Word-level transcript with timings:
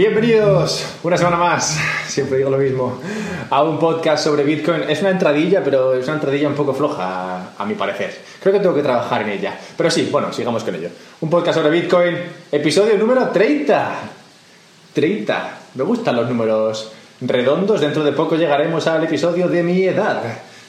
Bienvenidos 0.00 0.82
una 1.02 1.18
semana 1.18 1.36
más, 1.36 1.78
siempre 2.08 2.38
digo 2.38 2.48
lo 2.48 2.56
mismo, 2.56 2.98
a 3.50 3.62
un 3.62 3.78
podcast 3.78 4.24
sobre 4.24 4.44
Bitcoin. 4.44 4.84
Es 4.88 5.02
una 5.02 5.10
entradilla, 5.10 5.62
pero 5.62 5.92
es 5.92 6.06
una 6.06 6.14
entradilla 6.14 6.48
un 6.48 6.54
poco 6.54 6.72
floja, 6.72 7.52
a 7.58 7.66
mi 7.66 7.74
parecer. 7.74 8.16
Creo 8.40 8.54
que 8.54 8.60
tengo 8.60 8.74
que 8.74 8.82
trabajar 8.82 9.20
en 9.20 9.28
ella. 9.28 9.60
Pero 9.76 9.90
sí, 9.90 10.08
bueno, 10.10 10.32
sigamos 10.32 10.64
con 10.64 10.74
ello. 10.74 10.88
Un 11.20 11.28
podcast 11.28 11.58
sobre 11.58 11.78
Bitcoin, 11.78 12.16
episodio 12.50 12.96
número 12.96 13.28
30. 13.28 13.94
30. 14.94 15.58
Me 15.74 15.84
gustan 15.84 16.16
los 16.16 16.26
números 16.26 16.92
redondos. 17.20 17.82
Dentro 17.82 18.02
de 18.02 18.12
poco 18.12 18.36
llegaremos 18.36 18.86
al 18.86 19.04
episodio 19.04 19.48
de 19.48 19.62
mi 19.62 19.82
edad. 19.84 20.22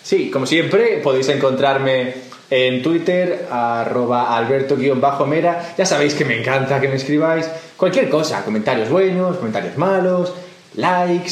Sí, 0.04 0.30
como 0.30 0.46
siempre, 0.46 1.00
podéis 1.02 1.30
encontrarme 1.30 2.16
en 2.52 2.84
Twitter, 2.84 3.48
arroba 3.50 4.38
alberto-mera. 4.38 5.74
Ya 5.78 5.86
sabéis 5.86 6.14
que 6.14 6.26
me 6.26 6.38
encanta 6.38 6.82
que 6.82 6.90
me 6.90 6.98
escribáis 6.98 7.48
cualquier 7.78 8.10
cosa, 8.10 8.44
comentarios 8.44 8.90
buenos, 8.90 9.38
comentarios 9.38 9.78
malos, 9.78 10.34
likes, 10.76 11.32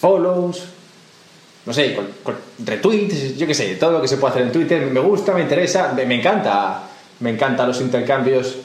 follows, 0.00 0.64
no 1.66 1.72
sé, 1.74 1.94
retweets, 2.64 3.36
yo 3.36 3.46
qué 3.46 3.52
sé, 3.52 3.74
todo 3.74 3.92
lo 3.92 4.00
que 4.00 4.08
se 4.08 4.16
puede 4.16 4.32
hacer 4.32 4.46
en 4.46 4.52
Twitter. 4.52 4.86
Me 4.86 5.00
gusta, 5.00 5.34
me 5.34 5.42
interesa, 5.42 5.92
me, 5.92 6.14
encanta, 6.14 6.84
me 7.20 7.30
encantan 7.30 7.68
los 7.68 7.80
intercambios 7.82 8.56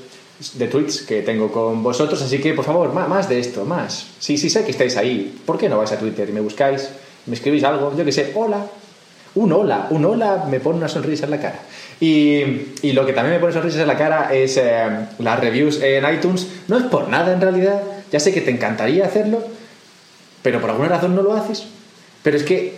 de 0.53 0.67
tweets 0.67 1.01
que 1.01 1.21
tengo 1.23 1.51
con 1.51 1.83
vosotros, 1.83 2.21
así 2.21 2.39
que 2.39 2.53
por 2.53 2.63
favor, 2.63 2.93
más, 2.93 3.27
de 3.27 3.37
esto, 3.37 3.65
más. 3.65 4.07
Sí, 4.17 4.37
sí 4.37 4.49
sé 4.49 4.63
que 4.63 4.71
estáis 4.71 4.95
ahí, 4.95 5.41
¿por 5.45 5.57
qué 5.57 5.67
no 5.67 5.77
vais 5.77 5.91
a 5.91 5.99
Twitter 5.99 6.29
y 6.29 6.31
me 6.31 6.39
buscáis, 6.39 6.89
me 7.25 7.35
escribís 7.35 7.65
algo, 7.65 7.93
yo 7.97 8.05
qué 8.05 8.13
sé, 8.13 8.31
hola, 8.33 8.65
un 9.35 9.53
hola, 9.53 9.87
un 9.89 10.03
hola 10.05 10.45
me 10.49 10.59
pone 10.59 10.77
una 10.77 10.87
sonrisa 10.87 11.25
en 11.25 11.31
la 11.31 11.39
cara. 11.39 11.59
Y, 11.99 12.43
lo 12.91 13.05
que 13.05 13.13
también 13.13 13.35
me 13.35 13.39
pone 13.39 13.53
sonrisas 13.53 13.81
en 13.81 13.87
la 13.87 13.97
cara 13.97 14.33
es 14.33 14.57
eh, 14.57 14.89
las 15.19 15.39
reviews 15.39 15.81
en 15.81 16.11
iTunes. 16.13 16.47
No 16.67 16.77
es 16.77 16.83
por 16.83 17.07
nada 17.07 17.31
en 17.33 17.41
realidad, 17.41 17.81
ya 18.11 18.19
sé 18.19 18.33
que 18.33 18.41
te 18.41 18.51
encantaría 18.51 19.05
hacerlo, 19.05 19.43
pero 20.41 20.59
por 20.59 20.69
alguna 20.69 20.89
razón 20.89 21.15
no 21.15 21.21
lo 21.21 21.33
haces. 21.33 21.65
Pero 22.23 22.37
es 22.37 22.43
que 22.43 22.75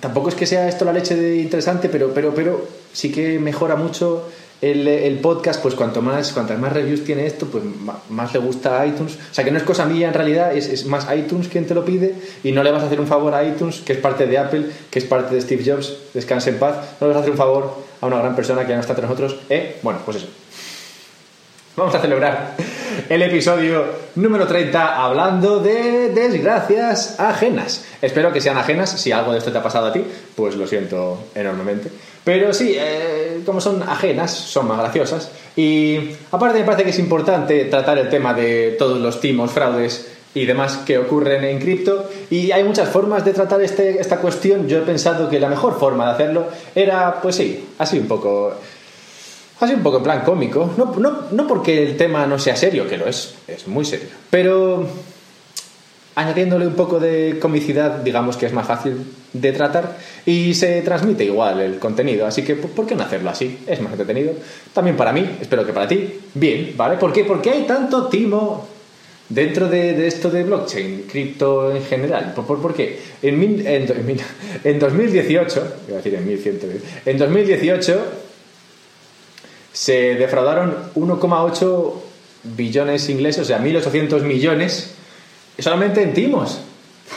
tampoco 0.00 0.28
es 0.28 0.34
que 0.34 0.46
sea 0.46 0.68
esto 0.68 0.84
la 0.84 0.92
leche 0.92 1.16
de 1.16 1.36
interesante, 1.36 1.88
pero, 1.88 2.12
pero, 2.14 2.34
pero 2.34 2.68
sí 2.92 3.10
que 3.10 3.38
mejora 3.38 3.76
mucho 3.76 4.28
el, 4.60 5.18
podcast, 5.20 5.60
pues 5.60 5.74
cuanto 5.74 6.02
más, 6.02 6.32
cuantas 6.32 6.58
más 6.58 6.72
reviews 6.72 7.04
tiene 7.04 7.26
esto, 7.26 7.46
pues 7.46 7.62
más, 8.08 8.32
le 8.32 8.38
gusta 8.38 8.80
a 8.80 8.86
iTunes. 8.86 9.14
O 9.30 9.34
sea 9.34 9.44
que 9.44 9.50
no 9.50 9.58
es 9.58 9.64
cosa 9.64 9.84
mía 9.84 10.08
en 10.08 10.14
realidad, 10.14 10.56
es, 10.56 10.86
más 10.86 11.06
iTunes 11.14 11.48
quien 11.48 11.66
te 11.66 11.74
lo 11.74 11.84
pide 11.84 12.14
y 12.42 12.52
no 12.52 12.62
le 12.62 12.70
vas 12.70 12.82
a 12.82 12.86
hacer 12.86 13.00
un 13.00 13.06
favor 13.06 13.34
a 13.34 13.44
iTunes, 13.44 13.80
que 13.80 13.92
es 13.92 13.98
parte 13.98 14.26
de 14.26 14.38
Apple, 14.38 14.66
que 14.90 14.98
es 14.98 15.04
parte 15.04 15.34
de 15.34 15.40
Steve 15.40 15.62
Jobs, 15.64 15.94
descanse 16.14 16.50
en 16.50 16.58
paz, 16.58 16.96
no 17.00 17.06
le 17.06 17.14
vas 17.14 17.16
a 17.16 17.20
hacer 17.20 17.32
un 17.32 17.38
favor 17.38 17.74
a 18.00 18.06
una 18.06 18.18
gran 18.18 18.34
persona 18.34 18.62
que 18.62 18.70
ya 18.70 18.76
no 18.76 18.80
está 18.80 18.92
entre 18.92 19.06
nosotros. 19.06 19.36
¿Eh? 19.48 19.78
Bueno, 19.82 20.00
pues 20.04 20.18
eso. 20.18 20.28
Vamos 21.76 21.94
a 21.94 22.00
celebrar 22.00 22.54
el 23.08 23.22
episodio 23.22 23.84
número 24.14 24.46
30 24.46 25.02
hablando 25.02 25.60
de 25.60 26.10
desgracias 26.10 27.18
ajenas. 27.18 27.84
Espero 28.00 28.32
que 28.32 28.40
sean 28.40 28.56
ajenas. 28.56 28.90
Si 28.90 29.12
algo 29.12 29.32
de 29.32 29.38
esto 29.38 29.52
te 29.52 29.58
ha 29.58 29.62
pasado 29.62 29.86
a 29.86 29.92
ti, 29.92 30.04
pues 30.34 30.56
lo 30.56 30.66
siento 30.66 31.24
enormemente. 31.34 31.90
Pero 32.24 32.52
sí, 32.52 32.74
eh, 32.78 33.40
como 33.46 33.60
son 33.60 33.82
ajenas, 33.82 34.32
son 34.32 34.66
más 34.68 34.78
graciosas. 34.78 35.30
Y 35.54 36.10
aparte 36.32 36.58
me 36.58 36.64
parece 36.64 36.84
que 36.84 36.90
es 36.90 36.98
importante 36.98 37.64
tratar 37.66 37.98
el 37.98 38.08
tema 38.08 38.34
de 38.34 38.76
todos 38.78 39.00
los 39.00 39.20
timos, 39.20 39.52
fraudes 39.52 40.12
y 40.34 40.44
demás 40.44 40.78
que 40.78 40.98
ocurren 40.98 41.44
en 41.44 41.58
cripto. 41.58 42.10
Y 42.30 42.50
hay 42.50 42.64
muchas 42.64 42.88
formas 42.88 43.24
de 43.24 43.32
tratar 43.32 43.62
este, 43.62 44.00
esta 44.00 44.18
cuestión. 44.18 44.68
Yo 44.68 44.78
he 44.78 44.82
pensado 44.82 45.30
que 45.30 45.40
la 45.40 45.48
mejor 45.48 45.78
forma 45.78 46.06
de 46.06 46.12
hacerlo 46.12 46.48
era, 46.74 47.20
pues 47.22 47.36
sí, 47.36 47.68
así 47.78 47.98
un 47.98 48.08
poco... 48.08 48.52
Así 49.58 49.72
un 49.72 49.82
poco 49.82 49.98
en 49.98 50.02
plan 50.02 50.20
cómico. 50.22 50.74
No, 50.76 50.94
no, 50.98 51.18
no 51.30 51.46
porque 51.46 51.82
el 51.82 51.96
tema 51.96 52.26
no 52.26 52.38
sea 52.38 52.56
serio, 52.56 52.86
que 52.88 52.98
lo 52.98 53.06
es, 53.06 53.34
es 53.48 53.66
muy 53.66 53.84
serio. 53.84 54.08
Pero 54.30 54.86
añadiéndole 56.14 56.66
un 56.66 56.74
poco 56.74 56.98
de 56.98 57.38
comicidad, 57.40 57.98
digamos 57.98 58.36
que 58.36 58.46
es 58.46 58.52
más 58.52 58.66
fácil 58.66 58.96
de 59.32 59.52
tratar 59.52 59.98
y 60.24 60.54
se 60.54 60.80
transmite 60.82 61.24
igual 61.24 61.60
el 61.60 61.78
contenido. 61.78 62.26
Así 62.26 62.42
que, 62.42 62.54
¿por 62.56 62.86
qué 62.86 62.94
no 62.94 63.04
hacerlo 63.04 63.30
así? 63.30 63.58
Es 63.66 63.80
más 63.80 63.92
entretenido. 63.92 64.32
También 64.72 64.96
para 64.96 65.12
mí, 65.12 65.38
espero 65.40 65.64
que 65.64 65.72
para 65.72 65.86
ti, 65.86 66.20
bien, 66.34 66.72
¿vale? 66.76 66.96
¿Por 66.96 67.12
qué? 67.12 67.24
Porque 67.24 67.50
hay 67.50 67.62
tanto 67.64 68.08
timo 68.08 68.66
dentro 69.28 69.68
de, 69.68 70.06
esto 70.06 70.30
de 70.30 70.44
blockchain, 70.44 71.04
cripto 71.10 71.74
en 71.74 71.82
general. 71.82 72.32
¿Por, 72.34 72.60
por, 72.60 72.74
qué? 72.74 72.98
En, 73.22 73.42
en, 73.66 74.18
en, 74.64 74.78
2018, 74.78 75.76
iba 75.88 75.94
a 75.94 75.96
decir 75.98 76.14
en 76.14 76.26
1100, 76.26 76.60
en 77.04 77.18
2018 77.18 78.25
se 79.76 80.14
defraudaron 80.14 80.74
1,8 80.94 81.92
billones 82.44 83.10
ingleses, 83.10 83.42
o 83.42 83.44
sea, 83.44 83.60
1.800 83.60 84.22
millones 84.22 84.94
solamente 85.58 86.02
en 86.02 86.14
timos. 86.14 86.62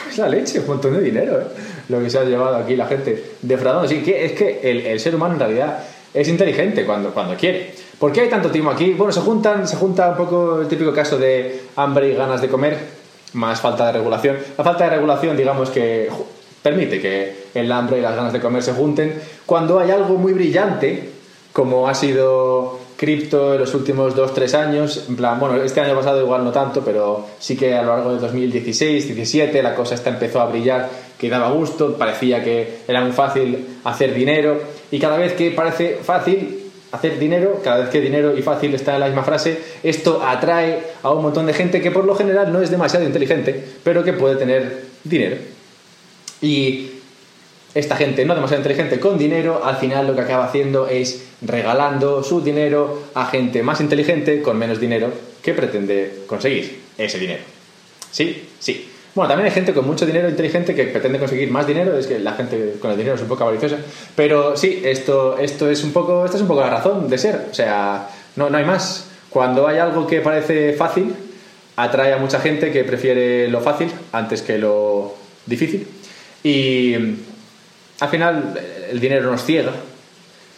Es 0.09 0.17
la 0.17 0.27
leche, 0.27 0.59
un 0.59 0.67
montón 0.67 0.93
de 0.95 0.99
dinero, 0.99 1.39
¿eh? 1.39 1.45
Lo 1.87 2.01
que 2.01 2.09
se 2.09 2.19
ha 2.19 2.25
llevado 2.25 2.57
aquí 2.57 2.75
la 2.75 2.85
gente 2.85 3.31
defraudando. 3.41 3.85
Así 3.85 4.01
que 4.03 4.25
es 4.25 4.33
que 4.33 4.59
el, 4.91 4.99
ser 4.99 5.15
humano 5.15 5.35
en 5.35 5.39
realidad 5.39 5.85
es 6.13 6.27
inteligente 6.27 6.85
cuando, 6.85 7.11
cuando 7.13 7.37
quiere. 7.37 7.71
¿Por 7.97 8.11
qué 8.11 8.21
hay 8.21 8.29
tanto 8.29 8.51
timo 8.51 8.71
aquí? 8.71 8.91
Bueno, 8.91 9.13
se 9.13 9.21
juntan, 9.21 9.65
se 9.65 9.77
junta 9.77 10.09
un 10.09 10.17
poco 10.17 10.59
el 10.59 10.67
típico 10.67 10.93
caso 10.93 11.17
de 11.17 11.61
hambre 11.77 12.09
y 12.09 12.13
ganas 12.13 12.41
de 12.41 12.49
comer, 12.49 12.77
más 13.33 13.61
falta 13.61 13.85
de 13.85 13.93
regulación. 13.93 14.35
La 14.57 14.65
falta 14.65 14.83
de 14.83 14.89
regulación, 14.89 15.37
digamos 15.37 15.69
que 15.69 16.09
permite 16.61 16.99
que 16.99 17.45
el 17.53 17.71
hambre 17.71 17.99
y 17.99 18.01
las 18.01 18.17
ganas 18.17 18.33
de 18.33 18.41
comer 18.41 18.61
se 18.63 18.73
junten 18.73 19.13
cuando 19.45 19.79
hay 19.79 19.91
algo 19.91 20.17
muy 20.17 20.33
brillante, 20.33 21.18
como 21.59 21.89
ha 21.89 21.93
sido 21.93 22.79
cripto 22.95 23.53
en 23.53 23.59
los 23.59 23.73
últimos 23.73 24.15
2-3 24.15 24.53
años. 24.53 25.07
En 25.09 25.17
plan, 25.17 25.37
bueno, 25.37 25.61
este 25.61 25.81
año 25.81 25.93
pasado 25.93 26.21
igual 26.21 26.45
no 26.45 26.53
tanto, 26.53 26.85
pero 26.85 27.27
sí 27.37 27.57
que 27.57 27.75
a 27.75 27.81
lo 27.81 27.97
largo 27.97 28.13
de 28.13 28.19
2016, 28.19 29.07
17 29.07 29.61
la 29.61 29.75
cosa 29.75 29.95
esta 29.95 30.09
empezó 30.09 30.39
a 30.39 30.45
brillar, 30.45 30.89
que 31.17 31.29
daba 31.29 31.51
gusto, 31.51 31.97
parecía 31.97 32.41
que 32.41 32.77
era 32.87 33.01
muy 33.01 33.11
fácil 33.11 33.67
hacer 33.83 34.13
dinero 34.13 34.57
y 34.89 34.99
cada 34.99 35.17
vez 35.17 35.33
que 35.33 35.51
parece 35.51 35.97
fácil 36.01 36.71
hacer 36.93 37.19
dinero, 37.19 37.59
cada 37.61 37.79
vez 37.79 37.89
que 37.89 37.99
dinero 37.99 38.37
y 38.37 38.41
fácil 38.41 38.73
está 38.73 38.93
en 38.93 39.01
la 39.01 39.07
misma 39.07 39.23
frase, 39.23 39.59
esto 39.83 40.23
atrae 40.23 40.81
a 41.03 41.11
un 41.11 41.23
montón 41.23 41.45
de 41.45 41.53
gente 41.53 41.81
que 41.81 41.91
por 41.91 42.05
lo 42.05 42.15
general 42.15 42.53
no 42.53 42.61
es 42.61 42.71
demasiado 42.71 43.05
inteligente, 43.05 43.61
pero 43.83 44.01
que 44.01 44.13
puede 44.13 44.37
tener 44.37 44.85
dinero. 45.03 45.35
Y 46.41 46.98
esta 47.73 47.95
gente 47.95 48.25
no 48.25 48.35
demasiado 48.35 48.61
inteligente 48.61 48.99
con 48.99 49.17
dinero, 49.17 49.61
al 49.63 49.77
final 49.77 50.07
lo 50.07 50.15
que 50.15 50.21
acaba 50.21 50.45
haciendo 50.45 50.87
es 50.87 51.27
regalando 51.41 52.23
su 52.23 52.41
dinero 52.41 53.03
a 53.13 53.25
gente 53.27 53.63
más 53.63 53.79
inteligente 53.81 54.41
con 54.41 54.57
menos 54.57 54.79
dinero 54.79 55.11
que 55.41 55.53
pretende 55.53 56.23
conseguir 56.27 56.81
ese 56.97 57.19
dinero. 57.19 57.41
¿Sí? 58.11 58.49
Sí. 58.59 58.89
Bueno, 59.15 59.29
también 59.29 59.47
hay 59.47 59.53
gente 59.53 59.73
con 59.73 59.85
mucho 59.85 60.05
dinero 60.05 60.29
inteligente 60.29 60.75
que 60.75 60.85
pretende 60.85 61.19
conseguir 61.19 61.49
más 61.51 61.65
dinero, 61.65 61.97
es 61.97 62.07
que 62.07 62.19
la 62.19 62.33
gente 62.33 62.75
con 62.79 62.91
el 62.91 62.97
dinero 62.97 63.15
es 63.15 63.21
un 63.21 63.27
poco 63.27 63.43
avariciosa, 63.43 63.77
pero 64.15 64.55
sí, 64.55 64.81
esto, 64.83 65.37
esto 65.37 65.69
es 65.69 65.83
un 65.83 65.91
poco, 65.91 66.25
esta 66.25 66.37
es 66.37 66.41
un 66.41 66.47
poco 66.47 66.61
la 66.61 66.69
razón 66.69 67.09
de 67.09 67.17
ser, 67.17 67.47
o 67.51 67.53
sea, 67.53 68.07
no, 68.35 68.49
no 68.49 68.57
hay 68.57 68.65
más. 68.65 69.07
Cuando 69.29 69.67
hay 69.67 69.77
algo 69.77 70.07
que 70.07 70.21
parece 70.21 70.73
fácil, 70.73 71.13
atrae 71.75 72.13
a 72.13 72.17
mucha 72.17 72.39
gente 72.39 72.71
que 72.71 72.83
prefiere 72.83 73.47
lo 73.47 73.61
fácil 73.61 73.89
antes 74.11 74.41
que 74.41 74.57
lo 74.57 75.15
difícil. 75.45 75.87
Y 76.43 76.95
al 77.99 78.09
final 78.09 78.59
el 78.89 78.99
dinero 78.99 79.31
nos 79.31 79.43
ciega 79.43 79.73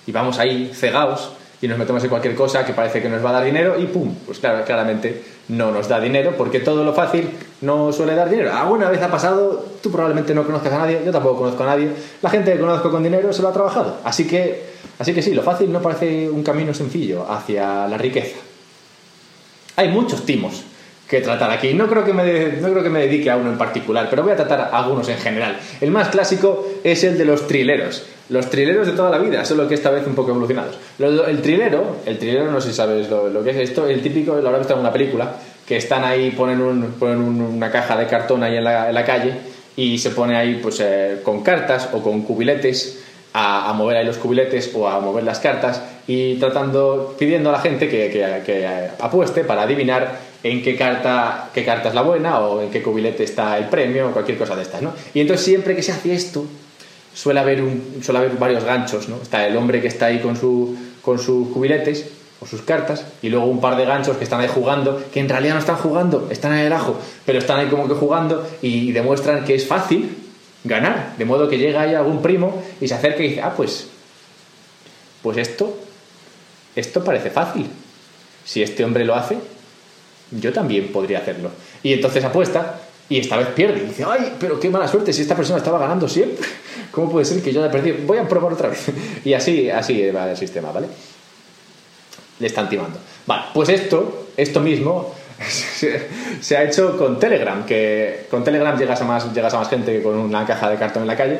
y 0.05 0.11
vamos 0.11 0.39
ahí 0.39 0.71
cegados 0.73 1.31
y 1.61 1.67
nos 1.67 1.77
metemos 1.77 2.03
en 2.03 2.09
cualquier 2.09 2.33
cosa 2.33 2.65
que 2.65 2.73
parece 2.73 3.01
que 3.01 3.09
nos 3.09 3.23
va 3.23 3.29
a 3.29 3.33
dar 3.33 3.45
dinero 3.45 3.79
y 3.79 3.85
pum, 3.85 4.15
pues 4.25 4.39
claro, 4.39 4.65
claramente 4.65 5.23
no 5.49 5.71
nos 5.71 5.87
da 5.87 5.99
dinero 5.99 6.33
porque 6.35 6.59
todo 6.59 6.83
lo 6.83 6.93
fácil 6.93 7.29
no 7.61 7.91
suele 7.91 8.15
dar 8.15 8.29
dinero. 8.29 8.51
Alguna 8.51 8.89
vez 8.89 9.01
ha 9.01 9.11
pasado, 9.11 9.63
tú 9.81 9.91
probablemente 9.91 10.33
no 10.33 10.43
conozcas 10.43 10.73
a 10.73 10.79
nadie, 10.79 11.01
yo 11.05 11.11
tampoco 11.11 11.39
conozco 11.39 11.63
a 11.63 11.67
nadie, 11.67 11.89
la 12.21 12.29
gente 12.29 12.53
que 12.53 12.59
conozco 12.59 12.89
con 12.89 13.03
dinero 13.03 13.31
se 13.31 13.43
lo 13.43 13.49
ha 13.49 13.53
trabajado. 13.53 13.97
Así 14.03 14.25
que, 14.25 14.71
así 14.97 15.13
que 15.13 15.21
sí, 15.21 15.33
lo 15.33 15.43
fácil 15.43 15.71
no 15.71 15.81
parece 15.81 16.29
un 16.29 16.41
camino 16.41 16.73
sencillo 16.73 17.29
hacia 17.29 17.87
la 17.87 17.97
riqueza. 17.97 18.37
Hay 19.75 19.89
muchos 19.89 20.25
timos 20.25 20.63
que 21.11 21.19
tratar 21.19 21.51
aquí. 21.51 21.73
No 21.73 21.89
creo 21.89 22.05
que, 22.05 22.13
me 22.13 22.23
no 22.61 22.71
creo 22.71 22.81
que 22.81 22.89
me 22.89 23.01
dedique 23.01 23.29
a 23.29 23.35
uno 23.35 23.51
en 23.51 23.57
particular, 23.57 24.07
pero 24.09 24.23
voy 24.23 24.31
a 24.31 24.37
tratar 24.37 24.69
algunos 24.71 25.09
en 25.09 25.17
general. 25.17 25.59
El 25.81 25.91
más 25.91 26.07
clásico 26.07 26.65
es 26.85 27.03
el 27.03 27.17
de 27.17 27.25
los 27.25 27.47
trileros. 27.47 28.05
Los 28.29 28.49
trileros 28.49 28.87
de 28.87 28.93
toda 28.93 29.09
la 29.09 29.17
vida, 29.17 29.43
solo 29.43 29.67
que 29.67 29.73
esta 29.73 29.91
vez 29.91 30.07
un 30.07 30.15
poco 30.15 30.29
evolucionados. 30.29 30.77
El 30.97 31.41
trilero, 31.41 31.97
el 32.05 32.17
trilero 32.17 32.49
no 32.49 32.61
sé 32.61 32.69
si 32.69 32.75
sabes 32.75 33.09
lo, 33.09 33.43
que 33.43 33.49
es 33.49 33.57
esto, 33.57 33.87
el 33.87 34.01
típico, 34.01 34.35
lo 34.35 34.47
habrás 34.47 34.61
visto 34.61 34.73
en 34.73 34.79
una 34.79 34.93
película, 34.93 35.33
que 35.67 35.75
están 35.75 36.05
ahí, 36.05 36.31
ponen, 36.31 36.61
un, 36.61 36.93
ponen 36.97 37.19
una 37.19 37.69
caja 37.69 37.97
de 37.97 38.07
cartón 38.07 38.41
ahí 38.43 38.55
en 38.55 38.63
la, 38.63 39.05
calle 39.05 39.33
y 39.75 39.97
se 39.97 40.11
pone 40.11 40.37
ahí 40.37 40.61
pues 40.63 40.79
eh, 40.79 41.19
con 41.23 41.43
cartas 41.43 41.89
o 41.91 42.01
con 42.01 42.21
cubiletes 42.21 43.03
a, 43.33 43.73
mover 43.73 43.97
ahí 43.97 44.05
los 44.05 44.17
cubiletes 44.17 44.71
o 44.75 44.87
a 44.87 45.01
mover 45.01 45.25
las 45.25 45.39
cartas 45.39 45.81
y 46.07 46.35
tratando, 46.35 47.15
pidiendo 47.19 47.49
a 47.49 47.53
la 47.53 47.59
gente 47.59 47.89
que, 47.89 48.89
apueste 48.99 49.43
para 49.43 49.63
adivinar 49.63 50.30
en 50.43 50.63
qué 50.63 50.75
carta, 50.75 51.49
qué 51.53 51.63
carta 51.63 51.89
es 51.89 51.95
la 51.95 52.01
buena 52.01 52.39
o 52.39 52.61
en 52.61 52.71
qué 52.71 52.81
cubilete 52.81 53.23
está 53.23 53.57
el 53.57 53.69
premio 53.69 54.09
o 54.09 54.11
cualquier 54.11 54.37
cosa 54.37 54.55
de 54.55 54.63
estas, 54.63 54.81
¿no? 54.81 54.93
Y 55.13 55.21
entonces 55.21 55.45
siempre 55.45 55.75
que 55.75 55.83
se 55.83 55.91
hace 55.91 56.13
esto 56.13 56.45
suele 57.13 57.39
haber, 57.39 57.61
un, 57.61 58.01
suele 58.03 58.19
haber 58.19 58.31
varios 58.37 58.63
ganchos, 58.63 59.09
¿no? 59.09 59.17
Está 59.21 59.45
el 59.45 59.55
hombre 59.55 59.81
que 59.81 59.87
está 59.87 60.07
ahí 60.07 60.19
con, 60.19 60.35
su, 60.35 60.75
con 61.01 61.19
sus 61.19 61.49
cubiletes 61.49 62.09
o 62.39 62.47
sus 62.47 62.61
cartas 62.63 63.05
y 63.21 63.29
luego 63.29 63.45
un 63.45 63.61
par 63.61 63.75
de 63.75 63.85
ganchos 63.85 64.17
que 64.17 64.23
están 64.23 64.41
ahí 64.41 64.47
jugando, 64.47 65.03
que 65.13 65.19
en 65.19 65.29
realidad 65.29 65.53
no 65.53 65.59
están 65.59 65.75
jugando, 65.75 66.27
están 66.31 66.53
en 66.53 66.65
el 66.65 66.73
ajo, 66.73 66.97
pero 67.25 67.37
están 67.39 67.59
ahí 67.59 67.67
como 67.67 67.87
que 67.87 67.93
jugando 67.93 68.47
y 68.61 68.91
demuestran 68.91 69.45
que 69.45 69.55
es 69.55 69.67
fácil 69.67 70.17
ganar, 70.63 71.15
de 71.17 71.25
modo 71.25 71.47
que 71.49 71.57
llega 71.57 71.81
ahí 71.81 71.93
algún 71.93 72.21
primo 72.21 72.63
y 72.79 72.87
se 72.87 72.95
acerca 72.95 73.23
y 73.23 73.29
dice, 73.29 73.41
ah, 73.41 73.53
pues, 73.55 73.87
pues 75.21 75.37
esto, 75.37 75.77
esto 76.75 77.03
parece 77.03 77.29
fácil. 77.29 77.67
Si 78.43 78.63
este 78.63 78.83
hombre 78.83 79.05
lo 79.05 79.13
hace, 79.13 79.37
yo 80.31 80.53
también 80.53 80.91
podría 80.91 81.19
hacerlo. 81.19 81.51
Y 81.83 81.93
entonces 81.93 82.23
apuesta 82.23 82.79
y 83.09 83.19
esta 83.19 83.37
vez 83.37 83.47
pierde. 83.49 83.83
Y 83.83 83.87
dice, 83.87 84.05
ay, 84.07 84.33
pero 84.39 84.59
qué 84.59 84.69
mala 84.69 84.87
suerte, 84.87 85.11
si 85.11 85.21
esta 85.21 85.35
persona 85.35 85.57
estaba 85.57 85.77
ganando 85.79 86.07
siempre, 86.07 86.47
¿cómo 86.91 87.11
puede 87.11 87.25
ser 87.25 87.41
que 87.41 87.51
yo 87.51 87.61
haya 87.61 87.71
perdido? 87.71 87.97
Voy 88.05 88.17
a 88.17 88.27
probar 88.27 88.53
otra 88.53 88.69
vez. 88.69 88.87
Y 89.25 89.33
así, 89.33 89.69
así 89.69 90.09
va 90.11 90.29
el 90.29 90.37
sistema, 90.37 90.71
¿vale? 90.71 90.87
Le 92.39 92.47
están 92.47 92.69
timando. 92.69 92.97
Vale, 93.27 93.43
pues 93.53 93.69
esto, 93.69 94.27
esto 94.37 94.61
mismo, 94.61 95.13
se, 96.41 96.57
ha 96.57 96.63
hecho 96.63 96.97
con 96.97 97.19
Telegram, 97.19 97.65
que 97.65 98.27
con 98.29 98.43
Telegram 98.43 98.77
llegas 98.77 99.01
a, 99.01 99.05
más, 99.05 99.33
llegas 99.33 99.53
a 99.53 99.59
más 99.59 99.69
gente 99.69 99.91
que 99.91 100.03
con 100.03 100.15
una 100.15 100.45
caja 100.45 100.69
de 100.69 100.77
cartón 100.77 101.03
en 101.03 101.07
la 101.07 101.17
calle. 101.17 101.39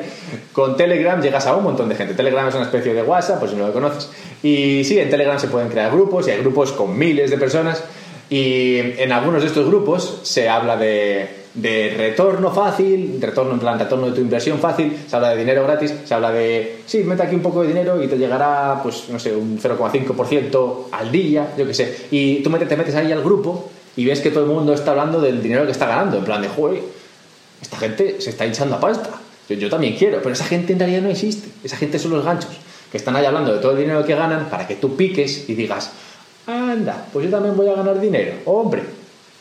Con 0.52 0.76
Telegram 0.76 1.22
llegas 1.22 1.46
a 1.48 1.56
un 1.56 1.64
montón 1.64 1.90
de 1.90 1.96
gente. 1.96 2.14
Telegram 2.14 2.48
es 2.48 2.56
una 2.56 2.66
especie 2.66 2.94
de 2.94 3.04
WhatsApp, 3.04 3.40
por 3.40 3.50
si 3.50 3.56
no 3.56 3.68
lo 3.68 3.74
conoces. 3.74 4.10
Y 4.44 4.84
sí, 4.84 5.00
en 5.00 5.10
Telegram 5.10 5.40
se 5.40 5.48
pueden 5.48 5.70
crear 5.70 5.92
grupos 5.92 6.28
y 6.28 6.32
hay 6.32 6.40
grupos 6.40 6.72
con 6.72 6.98
miles 6.98 7.30
de 7.30 7.38
personas. 7.38 7.84
Y 8.32 8.78
en 8.80 9.12
algunos 9.12 9.42
de 9.42 9.50
estos 9.50 9.68
grupos 9.68 10.22
se 10.24 10.48
habla 10.48 10.78
de 10.78 11.94
retorno 11.98 12.50
fácil, 12.50 13.18
retorno 13.20 13.56
en 13.56 13.60
plan, 13.60 13.78
retorno 13.78 14.06
de 14.06 14.14
tu 14.14 14.22
inversión 14.22 14.58
fácil, 14.58 15.00
se 15.06 15.14
habla 15.14 15.32
de 15.32 15.40
dinero 15.40 15.64
gratis, 15.64 15.94
se 16.06 16.14
habla 16.14 16.32
de, 16.32 16.78
sí, 16.86 17.00
mete 17.00 17.24
aquí 17.24 17.36
un 17.36 17.42
poco 17.42 17.62
de 17.62 17.68
dinero 17.68 18.02
y 18.02 18.08
te 18.08 18.18
llegará, 18.18 18.80
pues, 18.82 19.10
no 19.10 19.20
sé, 19.20 19.36
un 19.36 19.60
0,5% 19.60 20.86
al 20.94 21.12
día, 21.12 21.52
yo 21.58 21.68
qué 21.68 21.74
sé. 21.74 22.08
Y 22.10 22.42
tú 22.42 22.50
te 22.50 22.78
metes 22.78 22.96
ahí 22.96 23.12
al 23.12 23.22
grupo 23.22 23.70
y 23.98 24.06
ves 24.06 24.22
que 24.22 24.32
todo 24.32 24.46
el 24.46 24.50
mundo 24.50 24.74
está 24.74 24.92
hablando 24.92 25.20
del 25.20 25.44
dinero 25.44 25.66
que 25.66 25.74
está 25.74 25.86
ganando, 25.86 26.16
en 26.16 26.24
plan 26.24 26.42
de, 26.42 26.48
joder, 26.48 26.84
esta 27.62 27.76
gente 27.76 28.22
se 28.22 28.30
está 28.30 28.46
hinchando 28.46 28.78
a 28.78 28.80
pasta. 28.80 29.10
Yo, 29.50 29.58
yo 29.58 29.70
también 29.70 29.98
quiero, 29.98 30.20
pero 30.20 30.32
esa 30.32 30.46
gente 30.46 30.72
en 30.72 30.80
realidad 30.80 31.02
no 31.02 31.10
existe. 31.10 31.50
Esa 31.66 31.76
gente 31.76 32.00
son 32.00 32.12
los 32.12 32.24
ganchos, 32.24 32.52
que 32.90 32.96
están 32.96 33.14
ahí 33.18 33.26
hablando 33.26 33.54
de 33.54 33.60
todo 33.60 33.74
el 33.74 33.80
dinero 33.80 34.06
que 34.06 34.16
ganan 34.16 34.50
para 34.50 34.66
que 34.66 34.76
tú 34.76 34.96
piques 34.96 35.50
y 35.50 35.54
digas, 35.54 35.92
anda, 36.48 37.08
pues 37.12 37.26
yo 37.26 37.32
también 37.32 37.56
voy 37.56 37.68
a 37.68 37.76
ganar 37.76 38.00
dinero. 38.00 38.34
Hombre, 38.46 38.84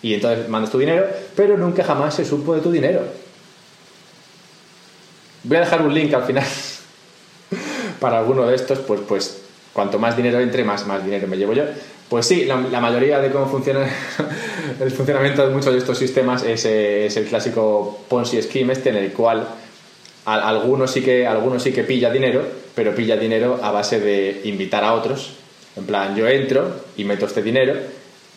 y 0.02 0.14
entonces 0.14 0.48
mandas 0.48 0.70
tu 0.70 0.78
dinero, 0.78 1.06
pero 1.36 1.56
nunca 1.56 1.84
jamás 1.84 2.14
se 2.14 2.24
supo 2.24 2.54
de 2.54 2.60
tu 2.60 2.70
dinero. 2.70 3.02
Voy 5.44 5.56
a 5.56 5.60
dejar 5.60 5.82
un 5.82 5.94
link 5.94 6.12
al 6.12 6.24
final 6.24 6.44
para 8.00 8.18
alguno 8.18 8.46
de 8.46 8.56
estos, 8.56 8.78
pues, 8.80 9.00
pues 9.06 9.42
cuanto 9.72 9.98
más 9.98 10.16
dinero 10.16 10.40
entre, 10.40 10.64
más, 10.64 10.86
más 10.86 11.04
dinero 11.04 11.26
me 11.28 11.36
llevo 11.36 11.52
yo. 11.52 11.64
Pues 12.08 12.26
sí, 12.26 12.44
la, 12.44 12.56
mayoría 12.56 13.20
de 13.20 13.30
cómo 13.30 13.46
funciona 13.46 13.86
el 14.80 14.90
funcionamiento 14.90 15.46
de 15.46 15.54
muchos 15.54 15.72
de 15.72 15.78
estos 15.78 15.96
sistemas 15.96 16.42
es, 16.42 16.64
es 16.64 17.16
el 17.16 17.26
clásico 17.26 18.00
Ponzi 18.08 18.42
Scheme 18.42 18.72
este 18.72 18.88
en 18.88 18.96
el 18.96 19.12
cual 19.12 19.46
algunos 20.24 20.90
sí, 20.90 21.02
que, 21.02 21.26
algunos 21.26 21.62
sí 21.62 21.72
que 21.72 21.84
pilla 21.84 22.10
dinero, 22.10 22.42
pero 22.74 22.94
pilla 22.94 23.16
dinero 23.16 23.60
a 23.62 23.70
base 23.70 24.00
de 24.00 24.40
invitar 24.44 24.84
a 24.84 24.94
otros. 24.94 25.34
En 25.76 25.84
plan, 25.84 26.16
yo 26.16 26.28
entro 26.28 26.68
y 26.96 27.04
meto 27.04 27.26
este 27.26 27.42
dinero 27.42 27.74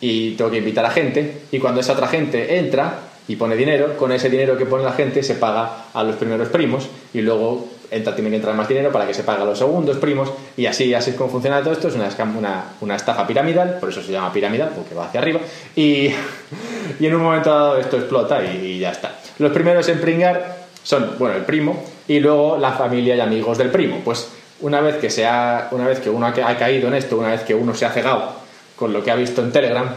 y 0.00 0.32
tengo 0.32 0.50
que 0.50 0.58
invitar 0.58 0.84
a 0.84 0.90
gente 0.90 1.42
y 1.50 1.58
cuando 1.58 1.80
esa 1.80 1.92
otra 1.92 2.08
gente 2.08 2.58
entra 2.58 2.98
y 3.26 3.36
pone 3.36 3.56
dinero, 3.56 3.96
con 3.96 4.12
ese 4.12 4.28
dinero 4.28 4.56
que 4.56 4.66
pone 4.66 4.84
la 4.84 4.92
gente 4.92 5.22
se 5.22 5.34
paga 5.34 5.86
a 5.92 6.02
los 6.02 6.16
primeros 6.16 6.48
primos 6.48 6.88
y 7.14 7.22
luego 7.22 7.68
entra, 7.90 8.14
tiene 8.14 8.30
que 8.30 8.36
entrar 8.36 8.54
más 8.54 8.68
dinero 8.68 8.92
para 8.92 9.06
que 9.06 9.14
se 9.14 9.22
pague 9.22 9.42
a 9.42 9.44
los 9.46 9.58
segundos 9.58 9.96
primos 9.96 10.30
y 10.56 10.66
así, 10.66 10.92
así 10.94 11.10
es 11.10 11.16
como 11.16 11.30
funciona 11.30 11.60
todo 11.62 11.72
esto, 11.72 11.88
es 11.88 11.94
una, 11.94 12.08
una, 12.36 12.64
una 12.80 12.96
estafa 12.96 13.26
piramidal, 13.26 13.78
por 13.80 13.88
eso 13.88 14.02
se 14.02 14.12
llama 14.12 14.32
piramidal, 14.32 14.70
porque 14.74 14.94
va 14.94 15.06
hacia 15.06 15.20
arriba 15.20 15.40
y, 15.74 16.10
y 17.00 17.06
en 17.06 17.14
un 17.14 17.22
momento 17.22 17.50
dado 17.50 17.78
esto 17.78 17.96
explota 17.96 18.44
y, 18.44 18.78
ya 18.78 18.90
está. 18.90 19.18
Los 19.38 19.52
primeros 19.52 19.88
en 19.88 20.00
pringar 20.00 20.66
son, 20.82 21.12
bueno, 21.18 21.36
el 21.36 21.44
primo 21.44 21.82
y 22.06 22.20
luego 22.20 22.58
la 22.58 22.72
familia 22.72 23.16
y 23.16 23.20
amigos 23.20 23.56
del 23.58 23.70
primo. 23.70 24.00
Pues 24.04 24.28
una 24.64 24.80
vez 24.80 24.96
que, 24.96 25.10
se 25.10 25.24
una 25.72 25.86
vez 25.86 26.00
que 26.00 26.08
uno 26.08 26.26
ha 26.26 26.32
caído 26.32 26.88
en 26.88 26.94
esto, 26.94 27.18
una 27.18 27.28
vez 27.28 27.42
que 27.42 27.54
uno 27.54 27.74
se 27.74 27.84
ha 27.84 27.90
cegado 27.90 28.32
con 28.76 28.94
lo 28.94 29.04
que 29.04 29.10
ha 29.10 29.14
visto 29.14 29.42
en 29.42 29.52
Telegram 29.52 29.94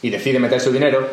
y 0.00 0.08
decide 0.08 0.38
meter 0.38 0.58
su 0.60 0.72
dinero, 0.72 1.06